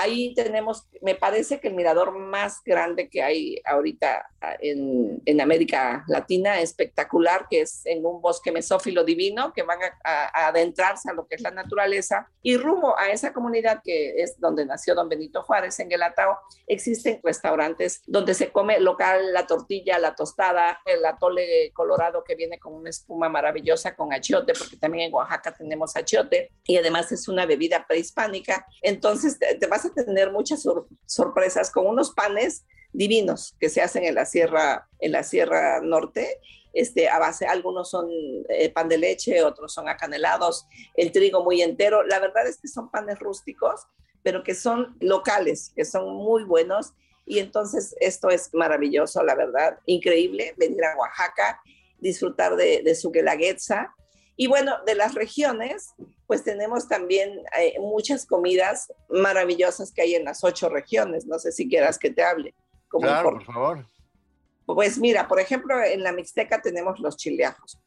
ahí 0.00 0.34
tenemos, 0.34 0.88
me 1.02 1.14
parece 1.14 1.60
que 1.60 1.68
el 1.68 1.74
mirador 1.74 2.16
más 2.16 2.62
grande 2.64 3.08
que 3.08 3.22
hay 3.22 3.60
ahorita 3.64 4.26
ah, 4.40 4.56
en, 4.60 5.20
en, 5.26 5.40
América 5.40 6.04
Latina, 6.08 6.60
espectacular, 6.60 7.46
que 7.50 7.62
es 7.62 7.82
en 7.84 8.04
un 8.04 8.22
bosque 8.22 8.50
mesófilo 8.50 9.04
divino, 9.04 9.52
que 9.52 9.62
van 9.62 9.78
a, 9.82 10.30
a, 10.32 10.48
adentrarse 10.48 11.10
a 11.10 11.12
lo 11.12 11.26
que 11.26 11.34
es 11.34 11.42
la 11.42 11.50
naturaleza. 11.50 12.30
Y 12.42 12.56
rumbo 12.56 12.98
a 12.98 13.10
esa 13.10 13.32
comunidad 13.32 13.82
que 13.84 14.22
es 14.22 14.40
donde 14.40 14.64
nació 14.64 14.94
don 14.94 15.08
Benito 15.08 15.42
Juárez, 15.42 15.78
en 15.80 15.90
Guelatao, 15.90 16.38
existen 16.66 17.20
restaurantes 17.22 18.02
donde 18.06 18.34
se 18.34 18.50
come 18.50 18.80
local 18.80 19.32
la 19.32 19.46
tortilla, 19.46 19.98
la 19.98 20.14
tostada, 20.14 20.80
el 20.86 21.04
atole 21.04 21.72
colorado 21.74 22.24
que 22.24 22.34
viene 22.34 22.58
con 22.58 22.74
una 22.74 22.90
espuma 22.90 23.28
maravillosa 23.28 23.94
con 23.94 24.12
achiote, 24.12 24.54
porque 24.58 24.76
también 24.76 25.08
en 25.08 25.14
Oaxaca 25.14 25.52
tenemos 25.52 25.94
achiote, 25.94 26.52
y 26.64 26.76
además 26.78 27.12
es 27.12 27.28
una 27.28 27.44
bebida 27.44 27.84
prehispánica. 27.86 28.66
Entonces 28.80 29.38
te, 29.38 29.56
te 29.56 29.66
vas 29.66 29.84
a 29.84 29.89
tener 29.94 30.30
muchas 30.32 30.62
sor 30.62 30.86
sorpresas 31.06 31.70
con 31.70 31.86
unos 31.86 32.12
panes 32.12 32.64
divinos 32.92 33.54
que 33.60 33.68
se 33.68 33.82
hacen 33.82 34.04
en 34.04 34.14
la 34.14 34.24
sierra, 34.24 34.88
en 34.98 35.12
la 35.12 35.22
sierra 35.22 35.80
norte. 35.80 36.38
Este, 36.72 37.08
a 37.08 37.18
base, 37.18 37.46
algunos 37.46 37.90
son 37.90 38.08
eh, 38.48 38.70
pan 38.70 38.88
de 38.88 38.98
leche, 38.98 39.42
otros 39.42 39.72
son 39.72 39.88
acanelados, 39.88 40.66
el 40.94 41.10
trigo 41.10 41.42
muy 41.42 41.62
entero. 41.62 42.04
La 42.04 42.20
verdad 42.20 42.46
es 42.46 42.58
que 42.60 42.68
son 42.68 42.90
panes 42.90 43.18
rústicos, 43.18 43.86
pero 44.22 44.42
que 44.42 44.54
son 44.54 44.96
locales, 45.00 45.72
que 45.74 45.84
son 45.84 46.14
muy 46.14 46.44
buenos. 46.44 46.92
Y 47.26 47.38
entonces 47.38 47.94
esto 48.00 48.30
es 48.30 48.50
maravilloso, 48.54 49.22
la 49.22 49.34
verdad, 49.34 49.78
increíble 49.86 50.54
venir 50.56 50.84
a 50.84 50.96
Oaxaca, 50.96 51.60
disfrutar 51.98 52.56
de, 52.56 52.82
de 52.82 52.94
su 52.94 53.10
guelaguetza. 53.10 53.94
Y 54.40 54.46
bueno, 54.46 54.78
de 54.86 54.94
las 54.94 55.12
regiones, 55.12 55.92
pues 56.26 56.42
tenemos 56.42 56.88
también 56.88 57.42
eh, 57.58 57.74
muchas 57.78 58.24
comidas 58.24 58.90
maravillosas 59.10 59.92
que 59.92 60.00
hay 60.00 60.14
en 60.14 60.24
las 60.24 60.44
ocho 60.44 60.70
regiones. 60.70 61.26
No 61.26 61.38
sé 61.38 61.52
si 61.52 61.68
quieras 61.68 61.98
que 61.98 62.08
te 62.08 62.22
hable. 62.22 62.54
Como 62.88 63.06
claro, 63.06 63.32
por, 63.32 63.44
por 63.44 63.52
favor. 63.52 63.86
Pues 64.64 64.96
mira, 64.96 65.28
por 65.28 65.40
ejemplo, 65.40 65.84
en 65.84 66.02
la 66.02 66.12
Mixteca 66.12 66.62
tenemos 66.62 67.00
los 67.00 67.18
chileajos. 67.18 67.78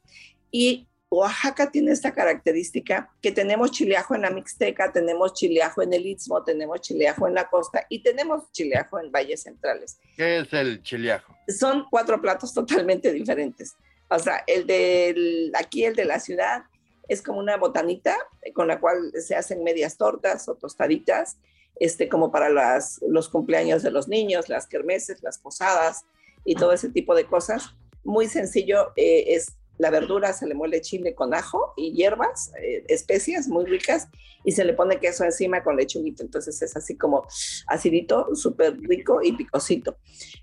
Y 0.52 0.86
Oaxaca 1.10 1.72
tiene 1.72 1.90
esta 1.90 2.14
característica 2.14 3.10
que 3.20 3.32
tenemos 3.32 3.72
chileajo 3.72 4.14
en 4.14 4.22
la 4.22 4.30
Mixteca, 4.30 4.92
tenemos 4.92 5.34
chileajo 5.34 5.82
en 5.82 5.92
el 5.92 6.06
Istmo, 6.06 6.44
tenemos 6.44 6.80
chileajo 6.82 7.26
en 7.26 7.34
la 7.34 7.48
costa 7.48 7.84
y 7.88 8.00
tenemos 8.00 8.52
chileajo 8.52 9.00
en 9.00 9.10
valles 9.10 9.42
centrales. 9.42 9.98
¿Qué 10.16 10.38
es 10.38 10.52
el 10.52 10.84
chileajo? 10.84 11.36
Son 11.48 11.86
cuatro 11.90 12.20
platos 12.20 12.54
totalmente 12.54 13.12
diferentes. 13.12 13.74
O 14.10 14.18
sea, 14.18 14.44
el 14.46 14.66
de 14.66 15.50
aquí, 15.54 15.84
el 15.84 15.94
de 15.96 16.04
la 16.04 16.20
ciudad, 16.20 16.64
es 17.08 17.22
como 17.22 17.38
una 17.38 17.56
botanita 17.56 18.16
con 18.54 18.68
la 18.68 18.80
cual 18.80 19.12
se 19.20 19.34
hacen 19.34 19.62
medias 19.62 19.96
tortas 19.96 20.48
o 20.48 20.54
tostaditas, 20.54 21.38
este, 21.80 22.08
como 22.08 22.30
para 22.30 22.48
las, 22.48 23.00
los 23.06 23.28
cumpleaños 23.28 23.82
de 23.82 23.90
los 23.90 24.08
niños, 24.08 24.48
las 24.48 24.66
kermeses, 24.66 25.22
las 25.22 25.38
posadas 25.38 26.04
y 26.44 26.54
todo 26.54 26.72
ese 26.72 26.88
tipo 26.88 27.14
de 27.14 27.26
cosas. 27.26 27.74
Muy 28.04 28.28
sencillo, 28.28 28.92
eh, 28.96 29.24
es 29.28 29.54
la 29.78 29.90
verdura, 29.90 30.32
se 30.32 30.46
le 30.46 30.54
muele 30.54 30.80
chile 30.80 31.14
con 31.14 31.34
ajo 31.34 31.74
y 31.76 31.92
hierbas, 31.92 32.52
eh, 32.60 32.84
especias 32.88 33.48
muy 33.48 33.64
ricas, 33.64 34.08
y 34.44 34.52
se 34.52 34.64
le 34.64 34.74
pone 34.74 35.00
queso 35.00 35.24
encima 35.24 35.64
con 35.64 35.76
lechuguito. 35.76 36.22
Entonces 36.22 36.60
es 36.62 36.76
así 36.76 36.96
como 36.96 37.26
acidito, 37.66 38.34
súper 38.34 38.78
rico 38.78 39.20
y 39.22 39.32
picosito. 39.32 39.96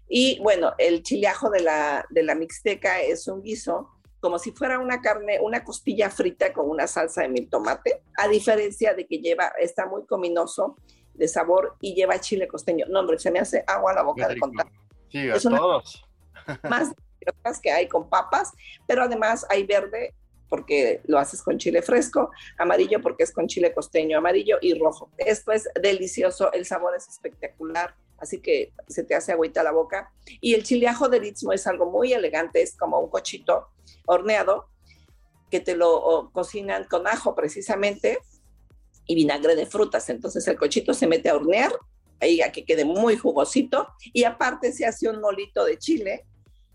Y 0.10 0.40
bueno, 0.42 0.74
el 0.78 1.04
chileajo 1.04 1.50
de 1.50 1.62
la, 1.62 2.06
de 2.10 2.24
la 2.24 2.36
mixteca 2.36 3.02
es 3.02 3.28
un 3.28 3.42
guiso 3.42 3.90
como 4.20 4.38
si 4.38 4.52
fuera 4.52 4.80
una 4.80 5.02
carne, 5.02 5.40
una 5.42 5.64
costilla 5.64 6.10
frita 6.12 6.54
con 6.54 6.70
una 6.70 6.86
salsa 6.86 7.24
de 7.24 7.30
mil 7.30 7.50
tomate, 7.50 8.04
a 8.18 8.28
diferencia 8.28 8.94
de 8.94 9.08
que 9.08 9.18
lleva, 9.18 9.52
está 9.60 9.88
muy 9.88 10.06
cominoso 10.06 10.78
de 11.16 11.28
sabor 11.28 11.76
y 11.82 11.96
lleva 11.96 12.20
chile 12.20 12.48
costeño. 12.48 12.86
No, 12.88 13.00
hombre, 13.00 13.18
se 13.18 13.32
me 13.32 13.40
hace 13.40 13.64
agua 13.66 13.92
a 13.92 13.96
la 13.96 14.04
boca 14.04 14.28
de 14.28 14.38
contar. 14.38 14.68
Sí, 15.10 15.28
a 15.28 15.40
todos. 15.40 16.06
Más 16.70 16.94
que 17.62 17.72
hay 17.72 17.88
con 17.88 18.10
papas, 18.10 18.52
pero 18.88 19.04
además 19.04 19.46
hay 19.50 19.64
verde 19.64 20.14
porque 20.50 21.02
lo 21.06 21.18
haces 21.18 21.42
con 21.42 21.58
chile 21.58 21.82
fresco, 21.82 22.30
amarillo 22.58 23.02
porque 23.02 23.24
es 23.24 23.32
con 23.32 23.48
chile 23.48 23.74
costeño 23.74 24.18
amarillo 24.18 24.58
y 24.62 24.78
rojo. 24.78 25.10
Esto 25.18 25.52
es 25.52 25.70
delicioso, 25.82 26.52
el 26.52 26.66
sabor 26.66 26.96
es 26.96 27.08
espectacular 27.08 27.96
así 28.22 28.40
que 28.40 28.72
se 28.88 29.04
te 29.04 29.16
hace 29.16 29.34
agüita 29.34 29.64
la 29.64 29.72
boca. 29.72 30.14
Y 30.40 30.54
el 30.54 30.64
chileajo 30.64 31.10
del 31.10 31.26
Istmo 31.26 31.52
es 31.52 31.68
algo 31.68 31.88
muy 31.88 32.14
elegante, 32.14 32.62
es 32.62 32.78
como 32.78 33.00
un 33.00 33.10
cochito 33.10 33.68
horneado 34.06 34.68
que 35.50 35.60
te 35.60 35.76
lo 35.76 36.30
cocinan 36.32 36.86
con 36.86 37.08
ajo 37.08 37.36
precisamente 37.36 38.20
y 39.06 39.16
vinagre 39.16 39.56
de 39.56 39.66
frutas. 39.66 40.10
Entonces 40.10 40.48
el 40.48 40.58
cochito 40.58 40.94
se 40.94 41.08
mete 41.08 41.30
a 41.30 41.36
hornear, 41.36 41.74
ahí 42.22 42.42
a 42.42 42.52
que 42.52 42.64
quede 42.64 42.86
muy 42.86 43.18
jugosito 43.18 43.88
y 44.14 44.24
aparte 44.24 44.72
se 44.72 44.86
hace 44.86 45.10
un 45.10 45.20
molito 45.20 45.66
de 45.66 45.78
chile 45.78 46.26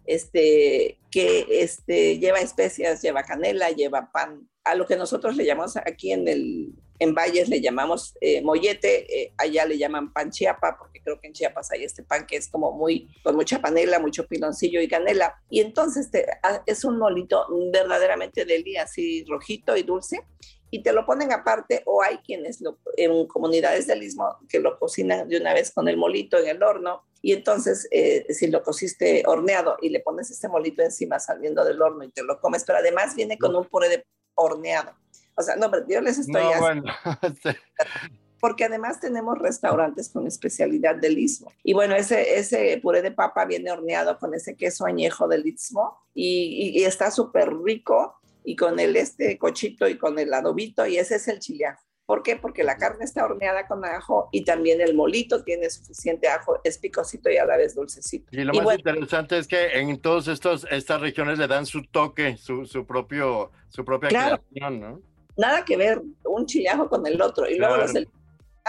este, 0.06 0.98
que 1.10 1.46
este, 1.50 2.18
lleva 2.18 2.40
especias, 2.40 3.02
lleva 3.02 3.22
canela, 3.22 3.70
lleva 3.70 4.10
pan, 4.12 4.48
a 4.64 4.74
lo 4.74 4.86
que 4.86 4.96
nosotros 4.96 5.36
le 5.36 5.44
llamamos 5.44 5.76
aquí 5.76 6.12
en 6.12 6.28
el 6.28 6.74
en 6.98 7.14
Valles 7.14 7.48
le 7.48 7.60
llamamos 7.60 8.14
eh, 8.20 8.42
mollete, 8.42 9.22
eh, 9.22 9.32
allá 9.36 9.66
le 9.66 9.78
llaman 9.78 10.12
pan 10.12 10.30
chiapa, 10.30 10.76
porque 10.78 11.00
creo 11.02 11.20
que 11.20 11.26
en 11.28 11.32
Chiapas 11.32 11.70
hay 11.72 11.84
este 11.84 12.02
pan 12.02 12.26
que 12.26 12.36
es 12.36 12.48
como 12.48 12.72
muy, 12.72 13.08
con 13.22 13.36
mucha 13.36 13.60
panela, 13.60 13.98
mucho 13.98 14.26
piloncillo 14.26 14.80
y 14.80 14.88
canela. 14.88 15.34
Y 15.50 15.60
entonces 15.60 16.10
ah, 16.42 16.62
es 16.66 16.84
un 16.84 16.98
molito 16.98 17.46
verdaderamente 17.72 18.44
deli, 18.44 18.76
así 18.76 19.24
rojito 19.24 19.76
y 19.76 19.82
dulce, 19.82 20.22
y 20.70 20.82
te 20.82 20.92
lo 20.92 21.06
ponen 21.06 21.32
aparte, 21.32 21.82
o 21.86 22.02
hay 22.02 22.18
quienes 22.18 22.62
en 22.96 23.26
comunidades 23.26 23.86
del 23.86 24.02
istmo 24.02 24.38
que 24.48 24.58
lo 24.58 24.78
cocinan 24.78 25.28
de 25.28 25.38
una 25.38 25.54
vez 25.54 25.70
con 25.70 25.88
el 25.88 25.96
molito 25.96 26.38
en 26.38 26.48
el 26.48 26.62
horno, 26.62 27.04
y 27.26 27.32
entonces 27.32 27.88
eh, 27.90 28.24
si 28.32 28.46
lo 28.46 28.62
cociste 28.62 29.24
horneado 29.26 29.78
y 29.82 29.88
le 29.88 29.98
pones 29.98 30.30
este 30.30 30.46
molito 30.46 30.80
encima 30.80 31.18
saliendo 31.18 31.64
del 31.64 31.82
horno 31.82 32.04
y 32.04 32.12
te 32.12 32.22
lo 32.22 32.40
comes, 32.40 32.62
pero 32.64 32.78
además 32.78 33.16
viene 33.16 33.36
con 33.36 33.56
un 33.56 33.64
puré 33.64 33.88
de 33.88 34.06
horneado. 34.36 34.92
O 35.34 35.42
sea, 35.42 35.56
no, 35.56 35.68
pero 35.68 35.84
yo 35.88 36.00
les 36.00 36.18
estoy 36.18 36.44
no, 36.44 36.60
bueno. 36.60 36.84
Porque 38.40 38.62
además 38.62 39.00
tenemos 39.00 39.40
restaurantes 39.40 40.08
con 40.08 40.28
especialidad 40.28 40.94
del 40.94 41.18
istmo. 41.18 41.50
Y 41.64 41.72
bueno, 41.72 41.96
ese, 41.96 42.38
ese 42.38 42.78
puré 42.80 43.02
de 43.02 43.10
papa 43.10 43.44
viene 43.44 43.72
horneado 43.72 44.20
con 44.20 44.32
ese 44.32 44.54
queso 44.54 44.86
añejo 44.86 45.26
del 45.26 45.44
istmo 45.48 45.98
y, 46.14 46.74
y, 46.76 46.80
y 46.80 46.84
está 46.84 47.10
súper 47.10 47.52
rico 47.56 48.20
y 48.44 48.54
con 48.54 48.78
el 48.78 48.94
este 48.94 49.36
cochito 49.36 49.88
y 49.88 49.98
con 49.98 50.16
el 50.20 50.32
adobito 50.32 50.86
y 50.86 50.98
ese 50.98 51.16
es 51.16 51.26
el 51.26 51.40
chileajo. 51.40 51.82
¿Por 52.06 52.22
qué? 52.22 52.36
Porque 52.36 52.62
la 52.62 52.76
carne 52.76 53.04
está 53.04 53.24
horneada 53.24 53.66
con 53.66 53.84
ajo 53.84 54.28
y 54.30 54.44
también 54.44 54.80
el 54.80 54.94
molito 54.94 55.42
tiene 55.42 55.68
suficiente 55.68 56.28
ajo, 56.28 56.60
es 56.62 56.78
picosito 56.78 57.28
y 57.28 57.36
a 57.36 57.44
la 57.44 57.56
vez 57.56 57.74
dulcecito. 57.74 58.28
Y 58.30 58.44
lo 58.44 58.54
más 58.54 58.78
interesante 58.78 59.36
es 59.36 59.48
que 59.48 59.72
en 59.72 60.00
todas 60.00 60.28
estas 60.28 61.00
regiones 61.00 61.38
le 61.38 61.48
dan 61.48 61.66
su 61.66 61.82
toque, 61.82 62.36
su, 62.36 62.64
su 62.64 62.86
propio, 62.86 63.50
su 63.68 63.84
propia 63.84 64.08
creación, 64.08 64.80
¿no? 64.80 65.00
Nada 65.36 65.64
que 65.64 65.76
ver 65.76 66.00
un 66.24 66.46
chillajo 66.46 66.88
con 66.88 67.06
el 67.06 67.20
otro. 67.20 67.48
Y 67.48 67.58
luego 67.58 67.76
los 67.76 67.92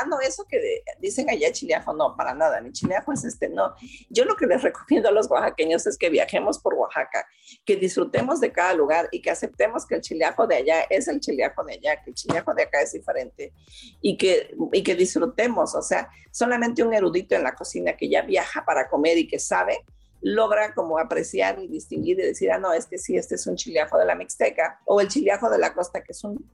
no, 0.06 0.20
eso 0.20 0.46
que 0.46 0.84
dicen 1.00 1.30
allá 1.30 1.52
chileajo, 1.52 1.94
no, 1.94 2.16
para 2.16 2.34
nada, 2.34 2.62
mi 2.62 2.72
chileajo 2.72 3.14
es 3.14 3.24
este, 3.24 3.50
no. 3.50 3.74
Yo 4.10 4.26
lo 4.26 4.36
que 4.36 4.46
les 4.46 4.62
recomiendo 4.64 5.10
a 5.10 5.12
los 5.12 5.30
oaxaqueños 5.30 5.86
es 5.88 5.98
que 5.98 6.10
viajemos 6.10 6.60
por 6.60 6.74
Oaxaca, 6.76 7.28
que 7.66 7.76
disfrutemos 7.76 8.40
de 8.40 8.52
cada 8.52 8.74
lugar 8.74 9.10
y 9.12 9.22
que 9.22 9.32
aceptemos 9.32 9.86
que 9.86 9.96
el 9.96 10.02
chileajo 10.02 10.48
de 10.48 10.56
allá 10.58 10.82
es 10.90 11.08
el 11.08 11.20
chileajo 11.20 11.64
de 11.64 11.74
allá, 11.74 12.02
que 12.04 12.12
el 12.12 12.16
chileajo 12.16 12.54
de 12.54 12.64
acá 12.64 12.82
es 12.82 12.94
diferente 12.94 13.54
y 14.02 14.18
que, 14.18 14.56
y 14.72 14.84
que 14.84 14.96
disfrutemos, 14.96 15.76
o 15.76 15.82
sea, 15.82 16.10
solamente 16.32 16.84
un 16.84 16.94
erudito 16.94 17.36
en 17.36 17.44
la 17.44 17.56
cocina 17.56 17.94
que 17.94 18.10
ya 18.10 18.22
viaja 18.22 18.66
para 18.66 18.90
comer 18.90 19.18
y 19.18 19.28
que 19.28 19.40
sabe, 19.40 19.80
logra 20.22 20.74
como 20.74 20.98
apreciar 20.98 21.60
y 21.60 21.68
distinguir 21.68 22.20
y 22.20 22.24
decir, 22.24 22.52
ah, 22.52 22.58
no, 22.58 22.74
es 22.74 22.86
que 22.86 22.98
sí, 22.98 23.16
este 23.16 23.36
es 23.36 23.48
un 23.48 23.56
chileajo 23.56 23.98
de 23.98 24.06
la 24.06 24.16
Mixteca 24.16 24.80
o 24.86 25.00
el 25.00 25.08
chileajo 25.08 25.50
de 25.50 25.60
la 25.60 25.74
costa, 25.74 26.04
que 26.04 26.12
es 26.12 26.24
un 26.24 26.50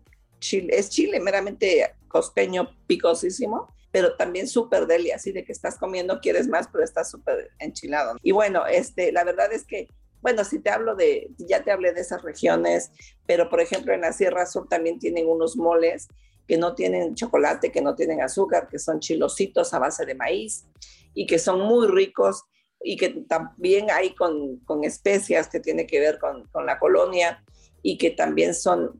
es 0.70 0.90
chile 0.90 1.20
meramente 1.20 1.96
costeño, 2.08 2.70
picosísimo, 2.88 3.74
pero 3.92 4.16
también 4.16 4.48
súper 4.48 4.88
deli, 4.88 5.12
así 5.12 5.32
de 5.32 5.44
que 5.44 5.52
estás 5.52 5.78
comiendo, 5.78 6.20
quieres 6.20 6.48
más, 6.48 6.68
pero 6.72 6.84
estás 6.84 7.12
súper 7.12 7.52
enchilado. 7.60 8.16
Y 8.22 8.32
bueno, 8.32 8.66
este, 8.66 9.12
la 9.12 9.24
verdad 9.24 9.54
es 9.54 9.66
que, 9.66 9.88
bueno, 10.22 10.44
si 10.44 10.60
te 10.60 10.70
hablo 10.70 10.96
de, 10.96 11.30
ya 11.38 11.64
te 11.64 11.72
hablé 11.72 11.94
de 11.94 12.02
esas 12.02 12.24
regiones, 12.24 12.92
pero 13.26 13.50
por 13.50 13.62
ejemplo 13.62 13.94
en 13.94 14.02
la 14.02 14.14
Sierra 14.14 14.46
Sur 14.46 14.68
también 14.68 15.00
tienen 15.00 15.28
unos 15.28 15.58
moles 15.58 16.08
que 16.48 16.58
no 16.58 16.76
tienen 16.76 17.16
chocolate, 17.16 17.72
que 17.72 17.82
no 17.82 17.96
tienen 17.96 18.22
azúcar, 18.22 18.68
que 18.68 18.80
son 18.80 19.00
chilositos 19.00 19.74
a 19.74 19.80
base 19.80 20.06
de 20.06 20.16
maíz 20.16 20.66
y 21.14 21.26
que 21.26 21.40
son 21.40 21.62
muy 21.62 21.88
ricos 21.88 22.44
y 22.82 22.98
que 22.98 23.10
también 23.10 23.92
hay 23.92 24.14
con, 24.16 24.58
con 24.66 24.84
especias 24.84 25.48
que 25.48 25.60
tiene 25.60 25.88
que 25.88 26.00
ver 26.00 26.20
con, 26.20 26.48
con 26.48 26.66
la 26.66 26.80
colonia 26.80 27.44
y 27.84 27.98
que 27.98 28.10
también 28.10 28.56
son, 28.56 29.00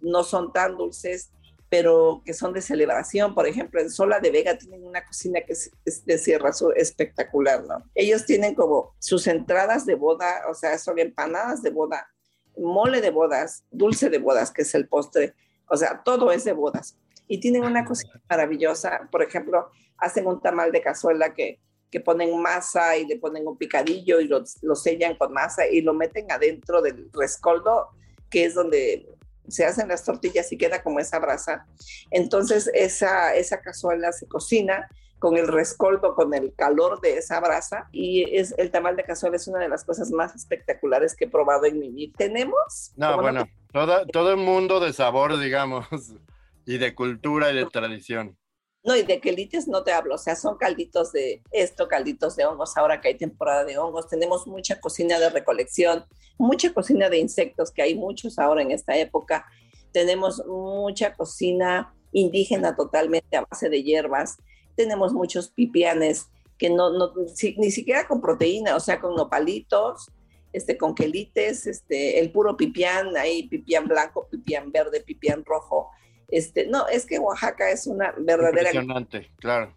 no 0.00 0.24
son 0.24 0.52
tan 0.52 0.76
dulces, 0.76 1.30
pero 1.68 2.22
que 2.24 2.34
son 2.34 2.52
de 2.52 2.62
celebración. 2.62 3.34
Por 3.34 3.46
ejemplo, 3.46 3.80
en 3.80 3.90
Sola 3.90 4.18
de 4.20 4.30
Vega 4.30 4.58
tienen 4.58 4.84
una 4.84 5.04
cocina 5.06 5.40
que 5.42 5.52
es, 5.52 5.70
de 6.04 6.18
Sierra 6.18 6.52
Sur 6.52 6.76
espectacular, 6.76 7.62
¿no? 7.64 7.84
Ellos 7.94 8.24
tienen 8.24 8.54
como 8.54 8.94
sus 8.98 9.26
entradas 9.26 9.86
de 9.86 9.94
boda, 9.94 10.42
o 10.50 10.54
sea, 10.54 10.76
son 10.78 10.98
empanadas 10.98 11.62
de 11.62 11.70
boda, 11.70 12.08
mole 12.56 13.00
de 13.00 13.10
bodas, 13.10 13.64
dulce 13.70 14.08
de 14.10 14.18
bodas, 14.18 14.50
que 14.50 14.62
es 14.62 14.74
el 14.74 14.88
postre, 14.88 15.34
o 15.68 15.76
sea, 15.76 16.02
todo 16.02 16.32
es 16.32 16.44
de 16.44 16.52
bodas. 16.52 16.96
Y 17.28 17.38
tienen 17.38 17.64
una 17.64 17.84
cocina 17.84 18.20
maravillosa, 18.28 19.08
por 19.10 19.22
ejemplo, 19.22 19.70
hacen 19.98 20.26
un 20.26 20.40
tamal 20.40 20.72
de 20.72 20.80
cazuela 20.80 21.32
que, 21.32 21.60
que 21.90 22.00
ponen 22.00 22.38
masa 22.40 22.96
y 22.96 23.06
le 23.06 23.18
ponen 23.18 23.46
un 23.46 23.56
picadillo 23.56 24.20
y 24.20 24.26
lo, 24.26 24.42
lo 24.62 24.74
sellan 24.74 25.16
con 25.16 25.32
masa 25.32 25.66
y 25.66 25.82
lo 25.82 25.94
meten 25.94 26.30
adentro 26.32 26.82
del 26.82 27.10
rescoldo 27.12 27.90
que 28.32 28.46
es 28.46 28.54
donde 28.54 29.06
se 29.46 29.64
hacen 29.64 29.88
las 29.88 30.04
tortillas 30.04 30.50
y 30.50 30.58
queda 30.58 30.82
como 30.82 30.98
esa 30.98 31.18
brasa. 31.18 31.66
Entonces 32.10 32.70
esa, 32.74 33.34
esa 33.34 33.60
cazuela 33.60 34.10
se 34.12 34.26
cocina 34.26 34.88
con 35.18 35.36
el 35.36 35.46
rescoldo, 35.46 36.16
con 36.16 36.34
el 36.34 36.52
calor 36.56 37.00
de 37.00 37.18
esa 37.18 37.38
brasa 37.38 37.88
y 37.92 38.36
es 38.36 38.54
el 38.58 38.72
tamal 38.72 38.96
de 38.96 39.04
cazuela 39.04 39.36
es 39.36 39.46
una 39.46 39.60
de 39.60 39.68
las 39.68 39.84
cosas 39.84 40.10
más 40.10 40.34
espectaculares 40.34 41.14
que 41.14 41.26
he 41.26 41.28
probado 41.28 41.66
en 41.66 41.78
mi 41.78 41.90
vida. 41.90 42.12
Tenemos... 42.16 42.92
No, 42.96 43.20
bueno, 43.20 43.46
todo, 43.72 44.04
todo 44.06 44.32
el 44.32 44.38
mundo 44.38 44.80
de 44.80 44.92
sabor, 44.92 45.38
digamos, 45.38 45.86
y 46.66 46.78
de 46.78 46.94
cultura 46.94 47.52
y 47.52 47.56
de 47.56 47.66
tradición. 47.66 48.36
No, 48.84 48.96
y 48.96 49.04
de 49.04 49.20
quelites 49.20 49.68
no 49.68 49.84
te 49.84 49.92
hablo, 49.92 50.16
o 50.16 50.18
sea, 50.18 50.34
son 50.34 50.56
calditos 50.56 51.12
de 51.12 51.40
esto, 51.52 51.86
calditos 51.86 52.34
de 52.34 52.44
hongos, 52.46 52.76
ahora 52.76 53.00
que 53.00 53.08
hay 53.08 53.16
temporada 53.16 53.64
de 53.64 53.78
hongos, 53.78 54.08
tenemos 54.08 54.48
mucha 54.48 54.80
cocina 54.80 55.20
de 55.20 55.30
recolección, 55.30 56.04
mucha 56.36 56.74
cocina 56.74 57.08
de 57.08 57.18
insectos, 57.18 57.70
que 57.70 57.82
hay 57.82 57.94
muchos 57.94 58.40
ahora 58.40 58.60
en 58.60 58.72
esta 58.72 58.96
época, 58.96 59.46
tenemos 59.92 60.44
mucha 60.46 61.14
cocina 61.14 61.94
indígena 62.10 62.74
totalmente 62.74 63.36
a 63.36 63.46
base 63.48 63.68
de 63.68 63.84
hierbas, 63.84 64.38
tenemos 64.74 65.12
muchos 65.12 65.50
pipianes 65.50 66.26
que 66.58 66.68
no, 66.68 66.90
no 66.90 67.12
ni 67.58 67.70
siquiera 67.70 68.08
con 68.08 68.20
proteína, 68.20 68.74
o 68.74 68.80
sea, 68.80 69.00
con 69.00 69.14
nopalitos, 69.14 70.10
este, 70.52 70.76
con 70.76 70.94
quelites, 70.94 71.66
este, 71.66 72.18
el 72.18 72.32
puro 72.32 72.56
pipián, 72.56 73.16
hay 73.16 73.48
pipián 73.48 73.86
blanco, 73.86 74.28
pipián 74.28 74.72
verde, 74.72 75.00
pipián 75.00 75.44
rojo, 75.44 75.90
este, 76.32 76.66
no, 76.66 76.88
es 76.88 77.04
que 77.04 77.18
Oaxaca 77.18 77.70
es 77.70 77.86
una 77.86 78.12
verdadera... 78.18 78.70
Impresionante, 78.70 79.30
claro. 79.36 79.74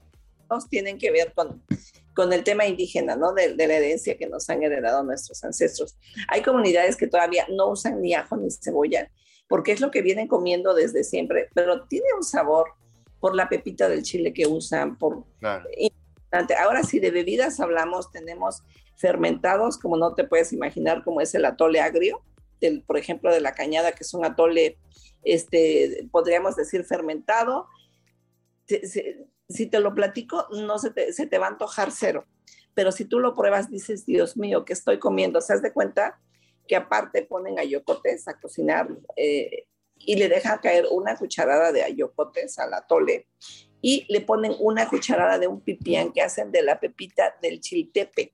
Nos 0.50 0.70
tienen 0.70 0.98
que 0.98 1.12
ver 1.12 1.34
con, 1.34 1.62
con 2.15 2.32
el 2.32 2.46
tema 2.46 2.65
indígena, 2.65 3.18
¿no? 3.18 3.34
De, 3.34 3.56
la 3.56 3.76
herencia 3.76 4.18
que 4.18 4.28
nos 4.28 4.50
han 4.50 4.63
heredado 4.63 5.04
nuestros 5.04 5.44
ancestros. 5.44 5.98
Hay 6.30 6.41
comunidades 6.41 6.96
que 6.96 7.08
todavía 7.08 7.46
no 7.50 7.70
usan 7.70 8.02
ni 8.02 8.13
ajo 8.13 8.38
ni 8.38 8.50
cebolla, 8.50 9.12
porque 9.50 9.74
es 9.74 9.82
lo 9.82 9.91
que 9.91 10.02
vienen 10.02 10.30
comiendo 10.30 10.74
desde 10.74 11.04
siempre, 11.04 11.50
pero 11.54 11.86
tiene 11.88 12.08
un 12.15 12.24
sabor 12.24 12.70
por 13.20 13.36
la 13.36 13.50
pepita 13.50 13.89
del 13.89 14.04
chile 14.04 14.34
que 14.34 14.48
usan, 14.48 14.98
por... 14.98 15.26
Claro. 15.39 15.68
Ahora 16.60 16.84
sí, 16.84 17.00
de 17.00 17.12
bebidas 17.12 17.60
hablamos, 17.60 18.12
tenemos 18.12 18.63
fermentados, 18.96 19.78
como 19.78 19.98
no 19.98 20.15
te 20.15 20.24
puedes 20.24 20.54
imaginar, 20.54 21.04
como 21.04 21.20
es 21.20 21.36
el 21.36 21.44
atole 21.44 21.82
agrio, 21.82 22.22
del, 22.62 22.82
por 22.84 22.98
ejemplo, 22.98 23.34
de 23.34 23.41
la 23.41 23.54
cañada, 23.54 23.91
que 23.91 24.04
es 24.04 24.13
un 24.13 24.24
atole 24.24 24.78
este, 25.26 26.08
podríamos 26.12 26.56
decir 26.56 26.86
fermentado. 26.86 27.68
si 29.50 29.66
te 29.68 29.80
lo 29.80 29.94
platico, 29.94 30.48
no 30.52 30.80
se 30.80 30.92
te, 30.92 31.38
va 31.38 31.48
a 31.48 31.50
antojar 31.50 31.92
cero, 31.92 32.26
pero 32.74 32.92
si 32.92 33.06
tú 33.06 33.20
lo 33.20 33.36
pruebas, 33.36 33.70
dices, 33.70 34.06
Dios 34.06 34.38
mío, 34.38 34.64
¿qué 34.66 34.74
estoy 34.74 35.00
comiendo? 35.00 35.42
¿Se 35.42 35.54
das 35.54 35.62
de 35.62 35.74
cuenta 35.74 36.20
que 36.68 36.76
aparte 36.76 37.24
ponen 37.24 37.60
ayocotes 37.60 38.28
a 38.28 38.40
cocinar 38.40 38.90
eh, 39.16 39.68
y 39.98 40.16
le 40.16 40.30
dejan 40.30 40.60
caer 40.60 40.86
una 40.92 41.16
cucharada 41.16 41.72
de 41.72 41.84
ayocotes 41.84 42.58
al 42.60 42.74
atole 42.74 43.28
y 43.82 44.06
le 44.10 44.22
ponen 44.22 44.56
una 44.60 44.90
cucharada 44.90 45.38
de 45.38 45.48
un 45.48 45.62
pipián 45.62 46.12
que 46.12 46.22
hacen 46.22 46.52
de 46.52 46.64
la 46.64 46.80
pepita 46.80 47.36
del 47.42 47.60
chiltepe. 47.60 48.34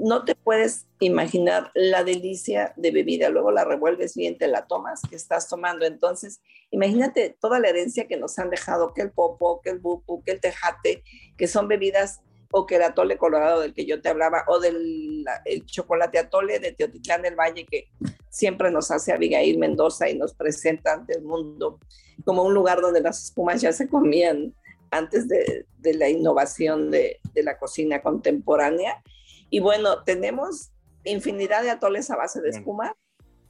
No 0.00 0.24
te 0.24 0.34
puedes 0.34 0.86
imaginar 1.00 1.70
la 1.74 2.04
delicia 2.04 2.72
de 2.76 2.90
bebida. 2.90 3.28
Luego 3.28 3.50
la 3.50 3.64
revuelves 3.64 4.14
bien, 4.14 4.38
te 4.38 4.48
la 4.48 4.66
tomas, 4.66 5.02
que 5.08 5.16
estás 5.16 5.48
tomando. 5.48 5.86
Entonces, 5.86 6.40
imagínate 6.70 7.36
toda 7.40 7.58
la 7.58 7.68
herencia 7.68 8.06
que 8.06 8.16
nos 8.16 8.38
han 8.38 8.50
dejado, 8.50 8.92
que 8.94 9.02
el 9.02 9.10
popo, 9.10 9.60
que 9.62 9.70
el 9.70 9.78
bupu, 9.78 10.22
que 10.22 10.32
el 10.32 10.40
tejate, 10.40 11.02
que 11.36 11.46
son 11.46 11.68
bebidas, 11.68 12.20
o 12.52 12.66
que 12.66 12.76
el 12.76 12.82
atole 12.82 13.18
colorado 13.18 13.60
del 13.60 13.74
que 13.74 13.86
yo 13.86 14.00
te 14.00 14.08
hablaba, 14.08 14.44
o 14.48 14.60
del 14.60 15.24
el 15.44 15.66
chocolate 15.66 16.18
atole 16.18 16.58
de 16.58 16.72
Teotitlán 16.72 17.22
del 17.22 17.34
Valle, 17.34 17.66
que 17.66 17.88
siempre 18.30 18.70
nos 18.70 18.90
hace 18.90 19.12
Abigail 19.12 19.58
Mendoza 19.58 20.08
y 20.08 20.16
nos 20.16 20.34
presenta 20.34 20.92
ante 20.92 21.14
el 21.14 21.22
mundo 21.22 21.80
como 22.24 22.44
un 22.44 22.54
lugar 22.54 22.80
donde 22.80 23.00
las 23.00 23.24
espumas 23.24 23.60
ya 23.60 23.72
se 23.72 23.88
comían 23.88 24.54
antes 24.90 25.28
de, 25.28 25.66
la 25.94 26.08
innovación 26.08 26.90
de 26.90 27.20
la 27.34 27.58
cocina 27.58 28.00
contemporánea 28.02 29.02
y 29.50 29.60
bueno, 29.60 30.02
tenemos 30.04 30.72
infinidad 31.04 31.62
de 31.62 31.70
atoles 31.70 32.10
a 32.10 32.16
base 32.16 32.40
de 32.40 32.50
espuma, 32.50 32.96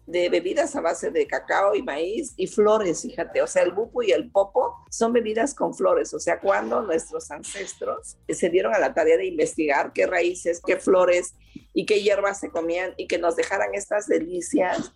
de 0.07 0.29
bebidas 0.29 0.77
a 0.77 0.81
base 0.81 1.11
de 1.11 1.27
cacao 1.27 1.75
y 1.75 1.83
maíz 1.83 2.33
y 2.37 2.47
flores, 2.47 3.03
fíjate, 3.03 3.43
o 3.43 3.47
sea, 3.47 3.63
el 3.63 3.73
bupo 3.73 4.03
y 4.03 4.13
el 4.13 4.31
popo 4.31 4.75
son 4.89 5.13
bebidas 5.13 5.53
con 5.55 5.75
flores, 5.75 6.15
o 6.15 6.21
sea, 6.21 6.39
cuando 6.39 6.83
nuestros 6.83 7.31
ancestros 7.31 8.17
se 8.29 8.49
dieron 8.49 8.75
a 8.75 8.79
la 8.79 8.95
tarea 8.95 9.17
de 9.17 9.27
investigar 9.27 9.93
qué 9.93 10.07
raíces, 10.07 10.61
qué 10.65 10.77
flores 10.77 11.35
y 11.73 11.87
qué 11.87 12.03
hierbas 12.03 12.39
se 12.39 12.51
comían 12.51 12.95
y 12.97 13.09
que 13.09 13.19
nos 13.19 13.35
dejaran 13.35 13.75
estas 13.75 14.07
delicias 14.07 14.93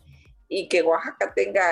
y 0.48 0.68
que 0.68 0.82
Oaxaca 0.82 1.32
tenga 1.34 1.64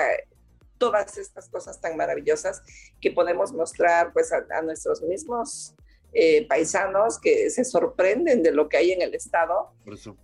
todas 0.77 1.17
estas 1.17 1.49
cosas 1.49 1.79
tan 1.79 1.95
maravillosas 1.95 2.61
que 2.99 3.11
podemos 3.11 3.53
mostrar 3.53 4.11
pues 4.11 4.31
a 4.33 4.61
nuestros 4.61 5.01
mismos 5.01 5.75
eh, 6.13 6.45
paisanos 6.47 7.19
que 7.19 7.49
se 7.49 7.63
sorprenden 7.63 8.43
de 8.43 8.51
lo 8.51 8.69
que 8.69 8.77
hay 8.77 8.91
en 8.91 9.01
el 9.01 9.13
estado 9.13 9.71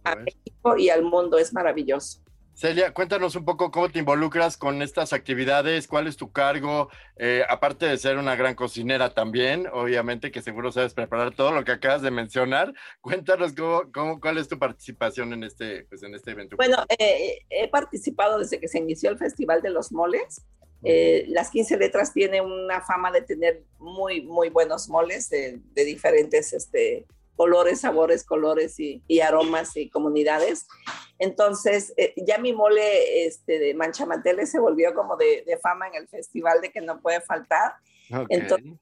a 0.03 0.15
México 0.15 0.77
y 0.77 0.89
al 0.89 1.03
mundo. 1.03 1.37
Es 1.37 1.53
maravilloso. 1.53 2.25
Celia, 2.55 2.93
cuéntanos 2.93 3.35
un 3.35 3.43
poco 3.43 3.69
cómo 3.69 3.89
te 3.89 3.99
involucras 3.99 4.55
con 4.55 4.81
estas 4.81 5.11
actividades, 5.11 5.89
cuál 5.89 6.07
es 6.07 6.15
tu 6.15 6.31
cargo, 6.31 6.89
eh, 7.17 7.43
aparte 7.49 7.85
de 7.85 7.97
ser 7.97 8.17
una 8.17 8.37
gran 8.37 8.55
cocinera 8.55 9.13
también, 9.13 9.67
obviamente 9.73 10.31
que 10.31 10.41
seguro 10.41 10.71
sabes 10.71 10.93
preparar 10.93 11.35
todo 11.35 11.51
lo 11.51 11.65
que 11.65 11.73
acabas 11.73 12.01
de 12.01 12.11
mencionar. 12.11 12.73
Cuéntanos 13.01 13.53
cómo, 13.53 14.21
cuál 14.21 14.37
es 14.37 14.47
tu 14.47 14.57
participación 14.57 15.33
en 15.33 15.43
este, 15.43 15.83
pues, 15.89 16.01
en 16.03 16.15
este 16.15 16.31
evento. 16.31 16.55
Bueno, 16.55 16.77
eh, 16.97 17.39
he 17.49 17.67
participado 17.67 18.39
desde 18.39 18.57
que 18.61 18.69
se 18.69 18.77
inició 18.77 19.09
el 19.09 19.17
Festival 19.17 19.61
de 19.61 19.71
los 19.71 19.91
Moles. 19.91 20.45
Eh, 20.85 21.25
las 21.29 21.49
15 21.49 21.77
letras 21.77 22.13
tienen 22.13 22.45
una 22.45 22.81
fama 22.81 23.11
de 23.11 23.21
tener 23.21 23.63
muy, 23.79 24.21
muy 24.21 24.49
buenos 24.49 24.87
moles 24.87 25.29
de, 25.29 25.59
diferentes 25.73 26.53
este, 26.53 27.05
olores, 27.35 27.81
sabores, 27.81 28.23
colores 28.23 28.79
y, 28.79 29.01
aromas 29.19 29.75
y 29.75 29.89
comunidades. 29.89 30.67
Entonces, 31.17 31.93
eh, 31.97 32.13
ya 32.17 32.37
mi 32.37 32.53
mole 32.53 33.25
este, 33.25 33.59
de 33.59 33.73
manchamanteles 33.73 34.51
se 34.51 34.59
volvió 34.59 34.93
como 34.93 35.17
de, 35.17 35.43
fama 35.61 35.87
en 35.87 35.95
el 35.95 36.07
festival 36.07 36.61
de 36.61 36.71
que 36.71 36.81
no 36.81 37.01
puede 37.01 37.21
faltar. 37.21 37.73
Entonces, 38.29 38.73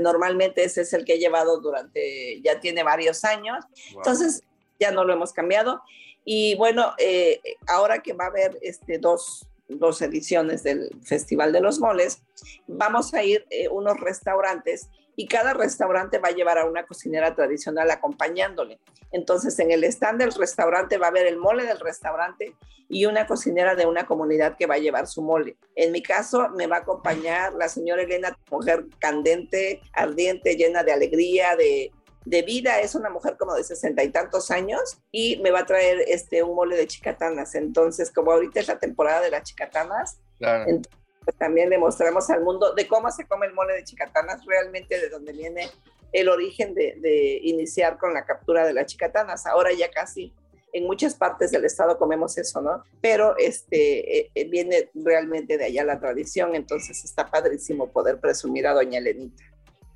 normalmente 0.00 0.64
ese 0.64 0.82
es 0.82 0.92
el 0.92 1.04
que 1.04 1.14
he 1.14 1.18
llevado 1.18 1.60
durante, 1.60 2.40
ya 2.42 2.58
tiene 2.60 2.82
varios 2.82 3.24
años. 3.24 3.64
Entonces, 3.94 4.42
ya 4.80 4.90
no 4.90 5.04
lo 5.04 5.12
hemos 5.12 5.32
cambiado. 5.32 5.82
Y 6.24 6.54
bueno, 6.56 6.92
eh, 6.98 7.40
ahora 7.68 8.00
que 8.00 8.12
va 8.12 8.24
a 8.24 8.28
haber 8.28 8.58
este, 8.62 8.98
dos, 8.98 9.46
dos 9.68 10.02
ediciones 10.02 10.62
del 10.62 10.90
Festival 11.02 11.52
de 11.52 11.60
los 11.60 11.80
Moles, 11.80 12.22
vamos 12.66 13.14
a 13.14 13.22
ir 13.22 13.46
eh, 13.50 13.68
unos 13.68 13.98
restaurantes 14.00 14.88
y 15.16 15.26
cada 15.26 15.52
restaurante 15.54 16.18
va 16.18 16.28
a 16.28 16.32
llevar 16.32 16.58
a 16.58 16.64
una 16.64 16.86
cocinera 16.86 17.34
tradicional 17.34 17.90
acompañándole. 17.90 18.78
Entonces, 19.10 19.58
en 19.58 19.70
el 19.70 19.84
stand 19.84 20.20
del 20.20 20.32
restaurante 20.32 20.96
va 20.96 21.06
a 21.06 21.10
haber 21.10 21.26
el 21.26 21.36
mole 21.36 21.64
del 21.64 21.80
restaurante 21.80 22.54
y 22.88 23.06
una 23.06 23.26
cocinera 23.26 23.74
de 23.74 23.86
una 23.86 24.06
comunidad 24.06 24.56
que 24.56 24.66
va 24.66 24.74
a 24.74 24.78
llevar 24.78 25.06
su 25.06 25.22
mole. 25.22 25.56
En 25.76 25.92
mi 25.92 26.02
caso, 26.02 26.48
me 26.50 26.66
va 26.66 26.76
a 26.76 26.80
acompañar 26.80 27.52
la 27.54 27.68
señora 27.68 28.02
Elena, 28.02 28.38
mujer 28.50 28.86
candente, 28.98 29.80
ardiente, 29.92 30.56
llena 30.56 30.82
de 30.82 30.92
alegría, 30.92 31.56
de, 31.56 31.92
de 32.24 32.42
vida, 32.42 32.80
es 32.80 32.94
una 32.94 33.10
mujer 33.10 33.36
como 33.36 33.54
de 33.54 33.64
sesenta 33.64 34.04
y 34.04 34.10
tantos 34.10 34.50
años 34.50 34.98
y 35.10 35.38
me 35.42 35.50
va 35.50 35.60
a 35.60 35.66
traer 35.66 35.98
este 36.06 36.42
un 36.42 36.54
mole 36.54 36.76
de 36.76 36.86
chicatanas. 36.86 37.54
Entonces, 37.54 38.10
como 38.10 38.32
ahorita 38.32 38.60
es 38.60 38.68
la 38.68 38.78
temporada 38.78 39.20
de 39.20 39.30
las 39.30 39.42
chicatanas, 39.42 40.20
pues 40.38 41.36
también 41.38 41.70
le 41.70 41.78
mostramos 41.78 42.28
al 42.30 42.42
mundo 42.42 42.74
de 42.74 42.86
cómo 42.86 43.10
se 43.10 43.26
come 43.26 43.46
el 43.46 43.54
mole 43.54 43.74
de 43.74 43.84
chicatanas, 43.84 44.44
realmente 44.46 45.00
de 45.00 45.08
dónde 45.08 45.32
viene 45.32 45.70
el 46.12 46.28
origen 46.28 46.74
de, 46.74 47.40
iniciar 47.42 47.98
con 47.98 48.12
la 48.12 48.24
captura 48.24 48.66
de 48.66 48.74
las 48.74 48.86
chicatanas. 48.86 49.46
Ahora 49.46 49.72
ya 49.72 49.90
casi 49.90 50.34
en 50.72 50.84
muchas 50.84 51.14
partes 51.14 51.50
del 51.50 51.64
estado 51.64 51.98
comemos 51.98 52.38
eso, 52.38 52.60
¿no? 52.60 52.82
Pero 53.00 53.36
este 53.36 54.18
eh, 54.18 54.30
eh, 54.34 54.48
viene 54.48 54.90
realmente 54.94 55.58
de 55.58 55.66
allá 55.66 55.84
la 55.84 56.00
tradición, 56.00 56.54
entonces 56.54 57.04
está 57.04 57.30
padrísimo 57.30 57.90
poder 57.90 58.20
presumir 58.20 58.66
a 58.66 58.72
doña 58.72 58.98
Elenita. 58.98 59.44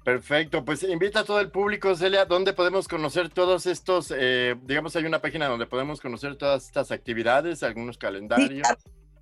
Perfecto, 0.07 0.65
pues 0.65 0.85
invita 0.85 1.19
a 1.19 1.25
todo 1.25 1.41
el 1.41 1.51
público, 1.51 1.97
Celia, 1.97 2.27
¿dónde 2.27 2.53
podemos 2.53 2.87
conocer 2.87 3.29
todos 3.29 3.67
estos, 3.67 4.15
eh, 4.17 4.55
digamos, 4.63 4.95
hay 4.95 5.05
una 5.05 5.21
página 5.21 5.49
donde 5.49 5.67
podemos 5.67 6.01
conocer 6.01 6.37
todas 6.37 6.67
estas 6.67 6.93
actividades, 6.93 7.65
algunos 7.65 7.99
calendarios? 7.99 8.69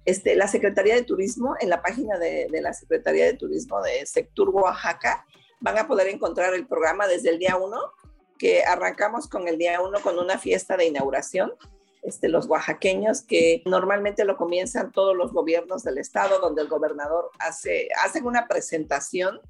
este, 0.04 0.36
la 0.36 0.46
Secretaría 0.46 0.94
de 0.94 1.02
Turismo, 1.02 1.54
en 1.58 1.70
la 1.70 1.80
página 1.80 2.18
de, 2.18 2.50
la 2.60 2.74
Secretaría 2.74 3.24
de 3.24 3.32
Turismo 3.32 3.80
de 3.80 4.04
Sectur 4.04 4.50
Oaxaca, 4.50 5.24
van 5.60 5.78
a 5.78 5.88
poder 5.88 6.08
encontrar 6.08 6.52
el 6.52 6.66
programa 6.66 7.06
desde 7.06 7.30
el 7.30 7.38
día 7.38 7.56
1, 7.56 7.74
que 8.38 8.62
arrancamos 8.64 9.26
con 9.26 9.48
el 9.48 9.56
día 9.56 9.80
1 9.80 10.00
con 10.02 10.18
una 10.18 10.36
fiesta 10.36 10.76
de 10.76 10.84
inauguración. 10.84 11.54
Este, 12.02 12.28
los 12.28 12.46
oaxaqueños, 12.46 13.22
que 13.22 13.62
normalmente 13.64 14.26
lo 14.26 14.36
comienzan 14.36 14.92
todos 14.92 15.16
los 15.16 15.32
gobiernos 15.32 15.82
del 15.82 15.96
estado, 15.96 16.40
donde 16.40 16.60
el 16.60 16.68
gobernador 16.68 17.30
hace, 17.38 17.88
hacen 18.04 18.26
una 18.26 18.46
presentación 18.48 19.40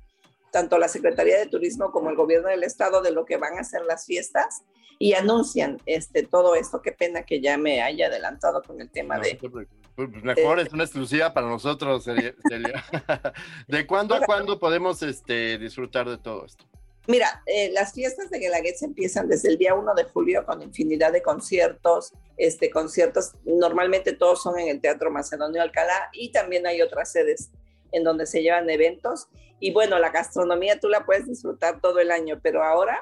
tanto 0.54 0.78
la 0.78 0.86
Secretaría 0.86 1.36
de 1.36 1.46
Turismo 1.46 1.90
como 1.90 2.10
el 2.10 2.16
gobierno 2.16 2.48
del 2.48 2.62
estado 2.62 3.02
de 3.02 3.10
lo 3.10 3.24
que 3.24 3.38
van 3.38 3.58
a 3.58 3.64
ser 3.64 3.84
las 3.84 4.06
fiestas 4.06 4.62
y 5.00 5.14
anuncian 5.14 5.78
este, 5.84 6.22
todo 6.22 6.54
esto. 6.54 6.80
Qué 6.80 6.92
pena 6.92 7.24
que 7.24 7.40
ya 7.40 7.58
me 7.58 7.82
haya 7.82 8.06
adelantado 8.06 8.62
con 8.62 8.80
el 8.80 8.88
tema 8.88 9.18
de... 9.18 9.34
Pues, 9.34 9.66
pues 9.96 10.08
mejor, 10.22 10.60
es 10.60 10.72
una 10.72 10.84
exclusiva 10.84 11.34
para 11.34 11.48
nosotros, 11.48 12.04
Celia. 12.04 12.36
¿De 13.66 13.84
cuándo 13.84 14.14
a 14.14 14.20
cuándo 14.20 14.60
podemos 14.60 15.02
este, 15.02 15.58
disfrutar 15.58 16.08
de 16.08 16.18
todo 16.18 16.46
esto? 16.46 16.64
Mira, 17.08 17.42
eh, 17.46 17.72
las 17.72 17.92
fiestas 17.92 18.30
de 18.30 18.38
se 18.76 18.84
empiezan 18.84 19.26
desde 19.26 19.48
el 19.48 19.58
día 19.58 19.74
1 19.74 19.92
de 19.94 20.04
julio 20.04 20.46
con 20.46 20.62
infinidad 20.62 21.10
de 21.10 21.20
conciertos, 21.20 22.12
este, 22.36 22.70
conciertos, 22.70 23.32
normalmente 23.44 24.12
todos 24.12 24.40
son 24.40 24.56
en 24.60 24.68
el 24.68 24.80
Teatro 24.80 25.10
Macedonio 25.10 25.60
Alcalá 25.62 26.10
y 26.12 26.30
también 26.30 26.64
hay 26.64 26.80
otras 26.80 27.10
sedes 27.10 27.50
en 27.90 28.04
donde 28.04 28.26
se 28.26 28.40
llevan 28.40 28.70
eventos. 28.70 29.28
Y 29.64 29.72
bueno, 29.72 29.98
la 29.98 30.10
gastronomía 30.10 30.78
tú 30.78 30.90
la 30.90 31.06
puedes 31.06 31.26
disfrutar 31.26 31.80
todo 31.80 31.98
el 31.98 32.10
año, 32.10 32.38
pero 32.42 32.62
ahora 32.62 33.00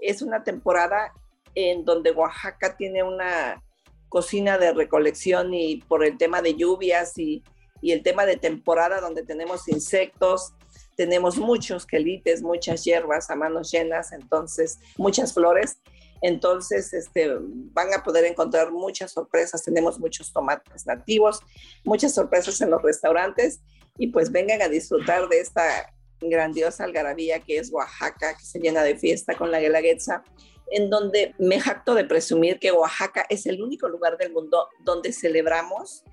es 0.00 0.22
una 0.22 0.44
temporada 0.44 1.12
en 1.56 1.84
donde 1.84 2.12
Oaxaca 2.12 2.76
tiene 2.76 3.02
una 3.02 3.60
cocina 4.08 4.56
de 4.56 4.72
recolección 4.72 5.52
y 5.52 5.78
por 5.78 6.04
el 6.04 6.16
tema 6.16 6.42
de 6.42 6.54
lluvias 6.54 7.18
y, 7.18 7.42
y 7.82 7.90
el 7.90 8.04
tema 8.04 8.24
de 8.24 8.36
temporada 8.36 9.00
donde 9.00 9.24
tenemos 9.24 9.66
insectos, 9.66 10.54
tenemos 10.94 11.38
muchos 11.38 11.84
quelites, 11.84 12.40
muchas 12.40 12.84
hierbas 12.84 13.28
a 13.28 13.34
manos 13.34 13.72
llenas, 13.72 14.12
entonces 14.12 14.78
muchas 14.98 15.34
flores. 15.34 15.80
Entonces, 16.22 16.94
este, 16.94 17.36
van 17.40 17.92
a 17.92 18.04
poder 18.04 18.26
encontrar 18.26 18.70
muchas 18.70 19.10
sorpresas. 19.10 19.64
Tenemos 19.64 19.98
muchos 19.98 20.32
tomates 20.32 20.86
nativos, 20.86 21.40
muchas 21.84 22.14
sorpresas 22.14 22.60
en 22.60 22.70
los 22.70 22.80
restaurantes 22.80 23.60
y 23.98 24.06
pues 24.08 24.30
vengan 24.30 24.62
a 24.62 24.68
disfrutar 24.68 25.28
de 25.28 25.40
esta 25.40 25.95
grandiosa 26.20 26.84
algarabía 26.84 27.40
que 27.40 27.58
es 27.58 27.72
Oaxaca, 27.72 28.36
que 28.36 28.44
se 28.44 28.58
llena 28.58 28.82
de 28.82 28.96
fiesta 28.96 29.34
con 29.34 29.50
la 29.50 29.60
Guelaguetza, 29.60 30.24
en 30.70 30.90
donde 30.90 31.34
me 31.38 31.60
jacto 31.60 31.94
de 31.94 32.04
presumir 32.04 32.58
que 32.58 32.72
Oaxaca 32.72 33.24
es 33.28 33.46
el 33.46 33.62
único 33.62 33.88
lugar 33.88 34.18
del 34.18 34.32
mundo 34.32 34.68
donde 34.80 35.12
celebramos 35.12 36.04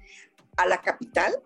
a 0.57 0.67
la 0.67 0.81
capital 0.81 1.41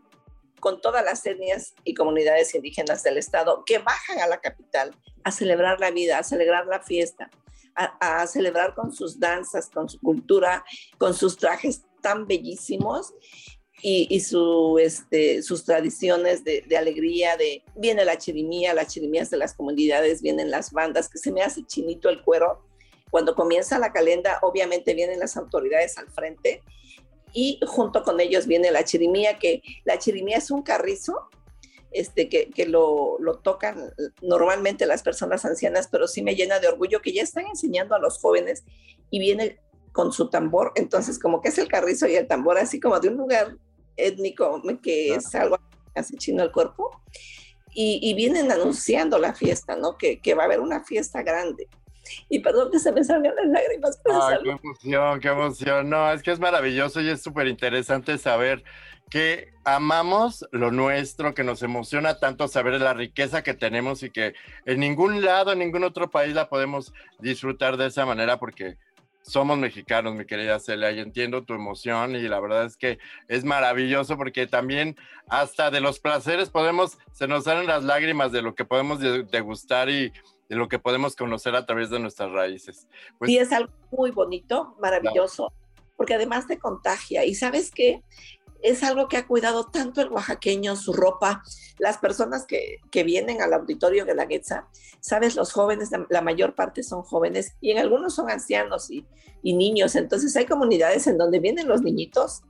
con 0.60 0.82
todas 0.82 1.06
las 1.06 1.26
etnias 1.26 1.76
y 1.84 1.94
comunidades 1.94 2.54
indígenas 2.56 3.04
del 3.04 3.18
estado 3.18 3.64
que 3.66 3.78
bajan 3.78 4.20
a 4.20 4.28
la 4.28 4.42
capital 4.42 4.96
a 5.24 5.32
celebrar 5.32 5.80
la 5.80 5.92
vida, 5.92 6.18
a 6.18 6.24
celebrar 6.24 6.66
la 6.66 6.82
fiesta, 6.82 7.30
a, 7.76 8.22
a 8.22 8.28
celebrar 8.28 8.74
con 8.74 8.92
sus 8.92 9.20
danzas, 9.20 9.70
con 9.70 9.88
su 9.88 10.00
cultura, 10.00 10.66
con 10.98 11.14
sus 11.14 11.38
trajes 11.38 11.84
tan 12.02 12.28
bellísimos 12.28 13.14
y, 13.82 14.24
este, 14.80 15.44
sus 15.44 15.64
tradiciones 15.64 16.44
de, 16.44 16.66
alegría, 16.78 17.38
de 17.38 17.64
viene 17.76 18.06
la 18.06 18.18
chirimía, 18.18 18.74
las 18.74 18.94
chirimías 18.94 19.30
de 19.30 19.38
las 19.38 19.54
comunidades, 19.54 20.22
vienen 20.22 20.50
las 20.50 20.72
bandas, 20.72 21.10
que 21.10 21.20
se 21.20 21.32
me 21.32 21.44
hace 21.44 21.66
chinito 21.66 22.10
el 22.10 22.24
cuero. 22.24 22.66
Cuando 23.12 23.36
comienza 23.36 23.80
la 23.80 23.94
calenda, 23.94 24.40
obviamente 24.42 24.94
vienen 24.94 25.20
las 25.20 25.38
autoridades 25.38 25.98
al 25.98 26.10
frente 26.10 26.64
y 27.34 27.60
junto 27.68 28.04
con 28.04 28.20
ellos 28.20 28.48
viene 28.48 28.72
la 28.72 28.84
chirimía, 28.84 29.38
que 29.38 29.62
la 29.86 30.00
chirimía 30.00 30.38
es 30.38 30.50
un 30.50 30.64
carrizo 30.64 31.30
este, 31.92 32.30
que, 32.30 32.50
que 32.50 32.66
lo, 32.66 33.18
lo, 33.20 33.40
tocan 33.40 33.94
normalmente 34.22 34.86
las 34.86 35.04
personas 35.04 35.46
ancianas, 35.46 35.88
pero 35.88 36.08
sí 36.08 36.22
me 36.22 36.36
llena 36.36 36.60
de 36.60 36.68
orgullo 36.68 37.02
que 37.02 37.14
ya 37.14 37.22
están 37.22 37.46
enseñando 37.46 37.96
a 37.96 38.00
los 38.00 38.20
jóvenes 38.20 38.66
y 39.10 39.20
viene 39.20 39.60
con 39.94 40.12
su 40.12 40.30
tambor, 40.30 40.74
entonces 40.76 41.18
como 41.18 41.42
que 41.42 41.50
es 41.50 41.58
el 41.58 41.70
carrizo 41.70 42.08
y 42.08 42.16
el 42.16 42.28
tambor, 42.28 42.58
así 42.58 42.80
como 42.80 43.00
de 43.00 43.08
un 43.08 43.16
lugar 43.16 43.58
étnico 43.98 44.62
que 44.82 45.16
es 45.16 45.34
algo 45.36 45.58
chino 46.18 46.44
el 46.44 46.52
cuerpo. 46.52 47.02
Y, 47.80 48.12
vienen 48.16 48.52
anunciando 48.52 49.20
la 49.20 49.36
fiesta, 49.36 49.76
¿no? 49.76 50.00
Que, 50.00 50.20
que, 50.20 50.34
va 50.34 50.44
a 50.44 50.46
haber 50.48 50.62
una 50.62 50.84
fiesta 50.84 51.22
grande. 51.22 51.68
Y 52.28 52.40
perdón 52.40 52.72
que 52.72 52.80
se 52.80 52.92
me 52.92 53.04
salgan 53.04 53.36
las 53.36 53.46
lágrimas. 53.46 54.00
Pero 54.04 54.24
Ay, 54.24 54.38
qué 54.44 54.50
emoción, 54.50 55.20
qué 55.20 55.28
emoción. 55.28 55.90
No, 55.90 56.12
es 56.12 56.24
que 56.24 56.32
es 56.32 56.40
maravilloso 56.40 57.02
y 57.02 57.10
es 57.10 57.22
súper 57.22 57.48
interesante 57.48 58.18
saber 58.18 58.64
que 59.10 59.54
amamos 59.64 60.46
lo 60.52 60.72
nuestro, 60.72 61.34
que 61.34 61.44
nos 61.44 61.62
emociona 61.62 62.20
tanto 62.20 62.48
saber 62.48 62.82
la 62.82 62.94
riqueza 62.94 63.44
que 63.44 63.54
tenemos 63.54 64.04
y 64.04 64.10
que 64.10 64.34
en 64.66 64.80
ningún 64.80 65.24
lado, 65.24 65.54
en 65.54 65.60
ningún 65.60 65.84
otro 65.84 66.10
país 66.10 66.34
la 66.34 66.50
podemos 66.50 66.94
disfrutar 67.20 67.78
de 67.78 67.88
esa 67.88 68.06
manera 68.06 68.40
porque 68.40 68.78
somos 69.28 69.58
mexicanos, 69.58 70.16
mi 70.16 70.26
querida 70.26 70.60
Celia, 70.60 70.92
y 70.92 71.00
entiendo 71.00 71.44
tu 71.44 71.54
emoción 71.54 72.16
y 72.16 72.22
la 72.28 72.40
verdad 72.40 72.66
es 72.66 72.78
que 72.78 72.98
es 73.28 73.44
maravilloso 73.44 74.18
porque 74.18 74.48
también 74.48 74.96
hasta 75.28 75.70
de 75.70 75.82
los 75.82 76.00
placeres 76.00 76.50
podemos, 76.50 76.98
se 77.12 77.28
nos 77.28 77.44
salen 77.44 77.68
las 77.68 77.84
lágrimas 77.84 78.32
de 78.32 78.42
lo 78.42 78.56
que 78.56 78.66
podemos 78.66 79.00
degustar 79.00 79.90
y 79.90 80.14
de 80.50 80.56
lo 80.56 80.70
que 80.70 80.80
podemos 80.80 81.16
conocer 81.16 81.56
a 81.56 81.66
través 81.66 81.90
de 81.90 82.00
nuestras 82.00 82.32
raíces. 82.32 82.88
Pues, 83.20 83.32
es 83.32 83.52
algo 83.52 83.72
muy 83.92 84.12
bonito, 84.12 84.76
maravilloso, 84.80 85.52
porque 85.98 86.14
además 86.14 86.48
te 86.48 86.58
contagia. 86.58 87.26
Y 87.26 87.36
sabes 87.36 87.70
qué, 87.70 88.02
es 88.62 88.84
algo 88.84 89.08
que 89.08 89.18
ha 89.18 89.28
cuidado 89.28 89.66
tanto 89.66 90.02
el 90.02 90.10
oaxaqueño, 90.10 90.76
su 90.76 90.94
ropa, 90.94 91.44
las 91.80 91.98
personas 91.98 92.46
que, 92.46 92.80
que 92.92 93.04
vienen 93.04 93.42
al 93.42 93.54
auditorio 93.54 94.06
de 94.06 94.16
la 94.16 94.26
Guetza, 94.26 94.68
sabes, 95.00 95.36
los 95.36 95.52
jóvenes, 95.52 95.90
la, 96.10 96.22
mayor 96.22 96.56
parte 96.56 96.84
son 96.84 97.04
jóvenes 97.04 97.56
y 97.62 97.72
en 97.72 97.78
algunos 97.78 98.16
son 98.16 98.30
ancianos 98.30 98.90
y, 98.90 99.06
y, 99.44 99.54
niños, 99.54 99.96
entonces 99.96 100.36
hay 100.36 100.46
comunidades 100.46 101.08
en 101.08 101.18
donde 101.18 101.40
vienen 101.40 101.68
los 101.68 101.82
niñitos, 101.82 102.42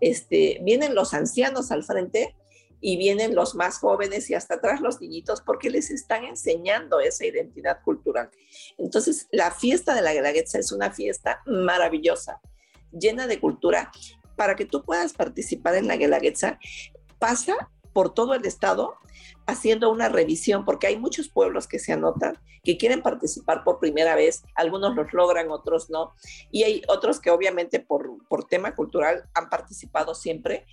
este, 0.00 0.58
vienen 0.62 0.94
los 0.94 1.14
ancianos 1.14 1.70
al 1.70 1.84
frente 1.84 2.34
y 2.80 2.98
vienen 2.98 3.34
los 3.34 3.54
más 3.54 3.78
jóvenes 3.78 4.28
y 4.28 4.34
hasta 4.34 4.56
atrás 4.56 4.82
los 4.82 5.00
niñitos 5.00 5.40
porque 5.40 5.70
les 5.70 5.90
están 5.90 6.24
enseñando 6.24 7.00
esa 7.00 7.24
identidad 7.24 7.80
cultural. 7.82 8.30
Entonces, 8.76 9.26
la 9.30 9.50
fiesta 9.52 9.94
de 9.94 10.02
la 10.02 10.12
Guelaguetza 10.12 10.58
es 10.58 10.70
una 10.70 10.90
fiesta 10.90 11.40
maravillosa, 11.46 12.42
llena 12.92 13.26
de 13.26 13.40
cultura 13.40 13.90
para 14.36 14.56
que 14.56 14.64
tú 14.64 14.82
puedas 14.82 15.12
participar 15.12 15.74
en 15.76 15.88
la 15.88 15.96
Guelaguetza, 15.96 16.58
pasa 17.18 17.70
por 17.92 18.12
todo 18.12 18.34
el 18.34 18.44
estado 18.44 18.96
haciendo 19.46 19.90
una 19.90 20.08
revisión, 20.08 20.64
porque 20.64 20.86
hay 20.86 20.98
muchos 20.98 21.28
pueblos 21.28 21.66
que 21.66 21.78
se 21.78 21.92
anotan, 21.92 22.38
que 22.62 22.76
quieren 22.76 23.02
participar 23.02 23.62
por 23.62 23.78
primera 23.78 24.14
vez, 24.14 24.42
algunos 24.54 24.94
los 24.96 25.12
logran, 25.12 25.50
otros 25.50 25.90
no, 25.90 26.14
y 26.50 26.64
hay 26.64 26.82
otros 26.88 27.20
que 27.20 27.30
obviamente 27.30 27.78
por, 27.78 28.10
por 28.28 28.44
tema 28.44 28.74
cultural 28.74 29.28
han 29.34 29.50
participado 29.50 30.14
siempre, 30.14 30.66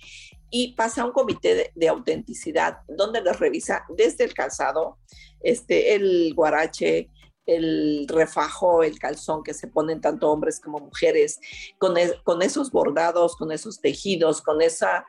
y 0.50 0.74
pasa 0.74 1.02
a 1.02 1.04
un 1.04 1.12
comité 1.12 1.72
de, 1.74 1.88
autenticidad, 1.88 2.80
donde 2.88 3.20
les 3.20 3.38
revisa 3.38 3.84
desde 3.88 4.24
el 4.24 4.34
calzado, 4.34 4.98
este, 5.40 5.94
el 5.94 6.34
guarache, 6.34 7.08
el 7.46 8.06
refajo, 8.08 8.82
el 8.82 8.98
calzón 8.98 9.42
que 9.42 9.54
se 9.54 9.68
ponen 9.68 10.00
tanto 10.00 10.30
hombres 10.30 10.60
como 10.60 10.78
mujeres, 10.78 11.40
con, 11.78 11.94
con 12.24 12.42
esos 12.42 12.70
bordados, 12.70 13.36
con 13.36 13.52
esos 13.52 13.80
tejidos, 13.80 14.42
con 14.42 14.62
esa 14.62 15.06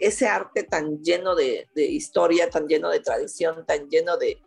ese 0.00 0.26
arte 0.26 0.62
tan 0.64 1.02
lleno 1.02 1.34
de, 1.34 1.68
historia, 1.74 2.50
tan 2.50 2.66
lleno 2.66 2.90
de 2.90 3.00
tradición, 3.00 3.64
tan 3.66 3.88
lleno 3.88 4.16
de, 4.16 4.38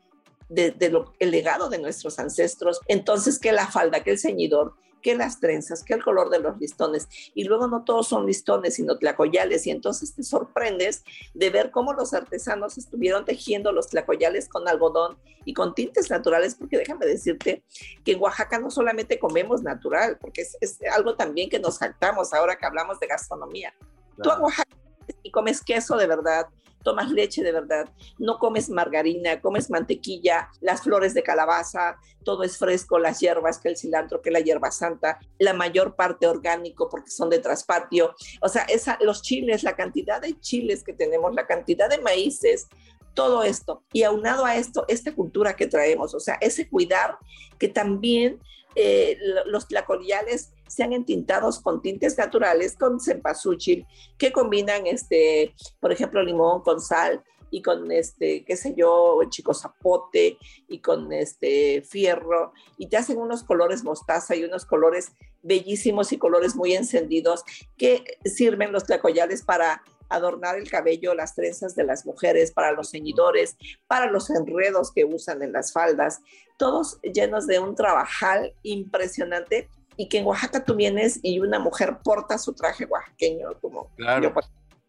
lo, 0.90 1.14
el 1.20 1.32
legado 1.32 1.70
de 1.70 1.80
nuestros 1.80 2.20
ancestros. 2.20 2.80
Entonces, 2.88 3.40
que 3.40 3.52
la 3.52 3.68
falda, 3.68 4.04
que 4.04 4.12
el 4.12 4.20
ceñidor, 4.20 4.76
que 5.02 5.16
las 5.16 5.40
trenzas, 5.40 5.84
que 5.84 5.94
el 5.94 6.04
color 6.04 6.30
de 6.30 6.40
los 6.40 6.58
listones. 6.60 7.08
Y 7.34 7.44
luego 7.44 7.68
no 7.68 7.84
todos 7.84 8.08
son 8.08 8.26
listones, 8.26 8.76
sino 8.76 8.98
tlacoyales. 8.98 9.66
Y 9.68 9.72
entonces 9.72 10.14
te 10.16 10.24
sorprendes 10.24 11.04
de 11.34 11.50
ver 11.50 11.72
cómo 11.72 11.94
los 11.94 12.14
artesanos 12.14 12.78
estuvieron 12.78 13.26
tejiendo 13.26 13.72
los 13.72 13.88
tlacoyales 13.88 14.48
con 14.48 14.68
algodón 14.68 15.18
y 15.46 15.54
con 15.54 15.74
tintes 15.74 16.10
naturales, 16.10 16.56
porque 16.56 16.78
déjame 16.78 17.06
decirte 17.06 17.64
que 18.04 18.14
en 18.14 18.22
Oaxaca 18.22 18.60
no 18.60 18.70
solamente 18.70 19.20
comemos 19.20 19.64
natural, 19.64 20.18
porque 20.20 20.44
es, 20.60 20.80
algo 20.94 21.16
también 21.16 21.50
que 21.50 21.60
nos 21.60 21.78
saltamos 21.78 22.34
ahora 22.34 22.58
que 22.58 22.66
hablamos 22.66 23.00
de 23.00 23.08
gastronomía. 23.08 23.74
Tú 24.22 24.30
a 24.30 24.40
Oaxaca 24.40 24.78
y 25.24 25.32
comes 25.32 25.62
queso 25.62 25.98
de 25.98 26.08
verdad, 26.08 26.48
tomas 26.84 27.12
leche 27.12 27.44
de 27.44 27.52
verdad, 27.52 27.90
no 28.18 28.38
comes 28.38 28.70
margarina, 28.70 29.42
comes 29.42 29.70
mantequilla, 29.70 30.50
las 30.62 30.82
flores 30.82 31.14
de 31.14 31.24
calabaza, 31.24 31.98
todo 32.24 32.44
es 32.44 32.58
fresco, 32.58 33.00
las 33.00 33.20
hierbas, 33.20 33.60
que 33.60 33.70
el 33.70 33.78
cilantro, 33.78 34.22
que 34.22 34.32
la 34.32 34.40
hierba 34.40 34.72
santa, 34.72 35.20
la 35.40 35.54
mayor 35.54 35.96
parte 35.96 36.28
orgánico 36.28 36.90
porque 36.90 37.12
son 37.12 37.30
de 37.30 37.40
traspatio, 37.40 38.16
o 38.42 38.50
sea, 38.50 38.64
esa, 38.64 38.98
los 39.02 39.22
chiles, 39.22 39.64
la 39.64 39.76
cantidad 39.76 40.22
de 40.22 40.40
chiles 40.40 40.84
que 40.84 40.94
tenemos, 40.94 41.34
la 41.34 41.48
cantidad 41.48 41.90
de 41.90 42.00
maíces, 42.00 42.68
todo 43.14 43.44
esto. 43.44 43.84
Y 43.92 44.04
aunado 44.04 44.46
a 44.46 44.56
esto, 44.56 44.86
esta 44.88 45.14
cultura 45.14 45.56
que 45.56 45.68
traemos, 45.68 46.14
o 46.14 46.20
sea, 46.20 46.36
ese 46.42 46.70
cuidar 46.70 47.18
que 47.60 47.68
también 47.68 48.40
eh, 48.76 49.18
los 49.46 49.68
tlacoliales 49.68 50.54
sean 50.72 50.94
entintados 50.94 51.60
con 51.60 51.82
tintes 51.82 52.18
naturales, 52.18 52.78
con 52.78 53.00
cempasúchil, 53.00 53.86
que 54.18 54.32
combinan, 54.32 54.88
este, 54.88 55.54
por 55.80 55.92
ejemplo, 55.92 56.24
limón 56.24 56.62
con 56.62 56.80
sal 56.80 57.24
y 57.50 57.62
con 57.62 57.92
este, 57.92 58.46
qué 58.46 58.56
sé 58.56 58.74
yo, 58.76 59.20
chico 59.30 59.54
zapote 59.54 60.38
y 60.70 60.80
con 60.80 61.12
este 61.12 61.82
fierro. 61.82 62.54
Y 62.78 62.88
te 62.88 62.98
hacen 62.98 63.18
unos 63.18 63.44
colores 63.44 63.84
mostaza 63.84 64.36
y 64.36 64.46
unos 64.46 64.66
colores 64.66 65.12
bellísimos 65.44 66.14
y 66.14 66.18
colores 66.18 66.56
muy 66.56 66.74
encendidos 66.74 67.44
que 67.78 68.04
sirven 68.24 68.72
los 68.72 68.86
tlacoyales 68.86 69.44
para 69.44 69.84
adornar 70.08 70.58
el 70.58 70.70
cabello, 70.70 71.14
las 71.14 71.36
trenzas 71.36 71.76
de 71.76 71.84
las 71.84 72.06
mujeres, 72.06 72.52
para 72.52 72.72
los 72.72 72.92
ceñidores, 72.92 73.58
para 73.88 74.10
los 74.12 74.30
enredos 74.30 74.92
que 74.94 75.06
usan 75.06 75.42
en 75.42 75.54
las 75.54 75.72
faldas, 75.72 76.20
todos 76.58 77.00
llenos 77.02 77.48
de 77.48 77.60
un 77.60 77.76
trabajal 77.76 78.54
impresionante 78.62 79.70
y 79.98 80.08
que 80.08 80.20
en 80.20 80.26
Oaxaca 80.26 80.64
tú 80.64 80.76
vienes 80.76 81.20
y 81.22 81.40
una 81.40 81.60
mujer 81.60 81.98
porta 82.04 82.38
su 82.38 82.54
traje 82.54 82.86
oaxaqueño 82.86 83.50
como 83.62 83.90
claro. 83.96 84.34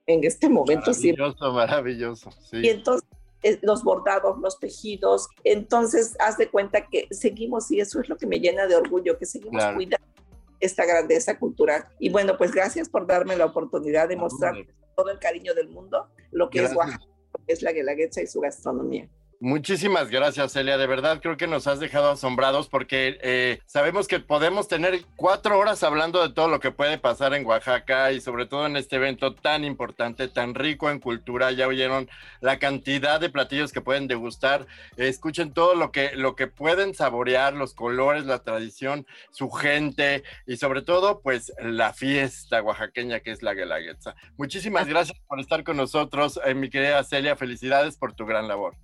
en 0.07 0.25
este 0.25 0.49
momento. 0.49 0.91
Maravilloso, 0.91 1.53
maravilloso. 1.53 2.31
Sí. 2.51 2.59
Y 2.59 2.69
entonces 2.69 3.09
eh, 3.43 3.59
los 3.62 3.83
bordados, 3.83 4.38
los 4.38 4.61
tejidos, 4.61 5.29
entonces 5.43 6.15
haz 6.21 6.38
de 6.38 6.49
cuenta 6.49 6.87
que 6.87 7.09
seguimos 7.11 7.71
y 7.71 7.81
eso 7.81 8.01
es 8.01 8.09
lo 8.09 8.17
que 8.17 8.27
me 8.27 8.38
llena 8.38 8.67
de 8.67 8.77
orgullo, 8.77 9.19
que 9.19 9.27
seguimos 9.27 9.65
cuidando 9.75 10.07
esta 10.61 10.87
grandeza 10.87 11.38
cultural. 11.38 11.87
Y 11.99 12.11
bueno, 12.11 12.38
pues 12.38 12.53
gracias 12.53 12.88
por 12.88 13.07
darme 13.07 13.37
la 13.37 13.47
oportunidad 13.47 14.09
de 14.09 14.17
mostrar 14.17 14.55
todo 14.97 15.11
el 15.11 15.19
cariño 15.19 15.55
del 15.55 15.69
mundo 15.69 16.09
lo 16.31 16.51
que 16.51 16.62
es 16.65 16.75
Oaxaca, 16.75 17.05
lo 17.05 17.45
que 17.45 17.53
es 17.53 17.62
la 17.62 17.73
guelaguetza 17.73 18.23
y 18.23 18.27
su 18.27 18.41
gastronomía. 18.41 19.09
Muchísimas 19.45 20.09
gracias, 20.09 20.53
Celia. 20.53 20.79
De 20.79 20.87
verdad 20.87 21.19
creo 21.21 21.37
que 21.37 21.49
nos 21.49 21.67
has 21.67 21.81
dejado 21.81 22.13
asombrados 22.13 22.69
porque 22.69 23.19
eh, 23.23 23.59
sabemos 23.67 24.07
que 24.07 24.21
podemos 24.21 24.69
tener 24.69 25.01
cuatro 25.17 25.59
horas 25.59 25.83
hablando 25.83 26.23
de 26.23 26.33
todo 26.33 26.47
lo 26.47 26.61
que 26.61 26.71
puede 26.71 26.97
pasar 26.97 27.35
en 27.35 27.45
Oaxaca 27.45 28.13
y 28.13 28.21
sobre 28.21 28.47
todo 28.47 28.67
en 28.67 28.77
este 28.77 28.95
evento 28.95 29.35
tan 29.35 29.65
importante, 29.65 30.29
tan 30.29 30.55
rico 30.55 30.91
en 30.91 31.01
cultura. 31.01 31.51
Ya 31.51 31.67
oyeron 31.67 32.09
la 32.41 32.61
cantidad 32.61 33.19
de 33.19 33.31
platillos 33.31 33.73
que 33.73 33.81
pueden 33.81 34.07
degustar. 34.07 34.69
escuchen 34.97 35.53
todo 35.53 35.75
lo 35.75 35.91
que, 35.91 36.13
lo 36.15 36.37
que 36.37 36.47
pueden 36.47 36.95
saborear, 36.95 37.53
los 37.53 37.75
colores, 37.75 38.27
la 38.27 38.45
tradición, 38.45 39.09
su 39.33 39.51
gente 39.51 40.23
y 40.47 40.59
sobre 40.59 40.83
todo, 40.83 41.21
pues 41.21 41.53
la 41.61 41.93
fiesta 41.93 42.63
oaxaqueña 42.63 43.19
que 43.19 43.33
es 43.33 43.43
la 43.43 43.55
Guelaguetza. 43.55 44.15
Muchísimas 44.37 44.87
gracias 44.87 45.19
por 45.27 45.41
estar 45.41 45.65
con 45.65 45.79
nosotros, 45.79 46.39
eh, 46.45 46.55
mi 46.55 46.71
querida 46.71 47.03
Celia. 47.03 47.35
Felicidades 47.35 47.97
por 47.97 48.13
tu 48.13 48.25
gran 48.25 48.47
labor. 48.47 48.77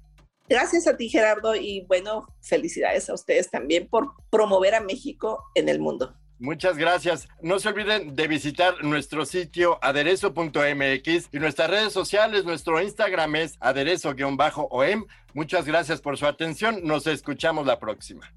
Gracias 0.49 0.87
a 0.87 0.97
ti, 0.97 1.09
Gerardo, 1.09 1.55
y 1.55 1.85
bueno, 1.87 2.27
felicidades 2.41 3.11
a 3.11 3.15
ustedes 3.15 3.51
también 3.51 3.89
por 3.89 4.13
promover 4.31 4.75
a 4.75 4.81
México 4.81 5.45
en 5.55 5.69
el 5.69 5.79
mundo. 5.79 6.15
Muchas 6.41 6.79
gracias. 6.79 7.29
No 7.43 7.59
se 7.59 7.69
olviden 7.69 8.15
de 8.15 8.29
visitar 8.29 8.85
nuestro 8.85 9.27
sitio 9.27 9.79
aderezo.mx 9.83 11.29
y 11.33 11.39
nuestras 11.39 11.69
redes 11.69 11.93
sociales. 11.93 12.45
Nuestro 12.45 12.81
Instagram 12.81 13.35
es 13.37 13.57
aderezo-om. 13.61 15.07
Muchas 15.35 15.67
gracias 15.67 16.01
por 16.01 16.17
su 16.17 16.27
atención. 16.27 16.81
Nos 16.85 17.09
escuchamos 17.09 17.67
la 17.67 17.81
próxima. 17.81 18.33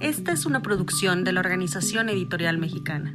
Esta 0.00 0.32
es 0.32 0.46
una 0.46 0.62
producción 0.62 1.24
de 1.24 1.32
la 1.32 1.40
Organización 1.40 2.08
Editorial 2.08 2.56
Mexicana. 2.56 3.14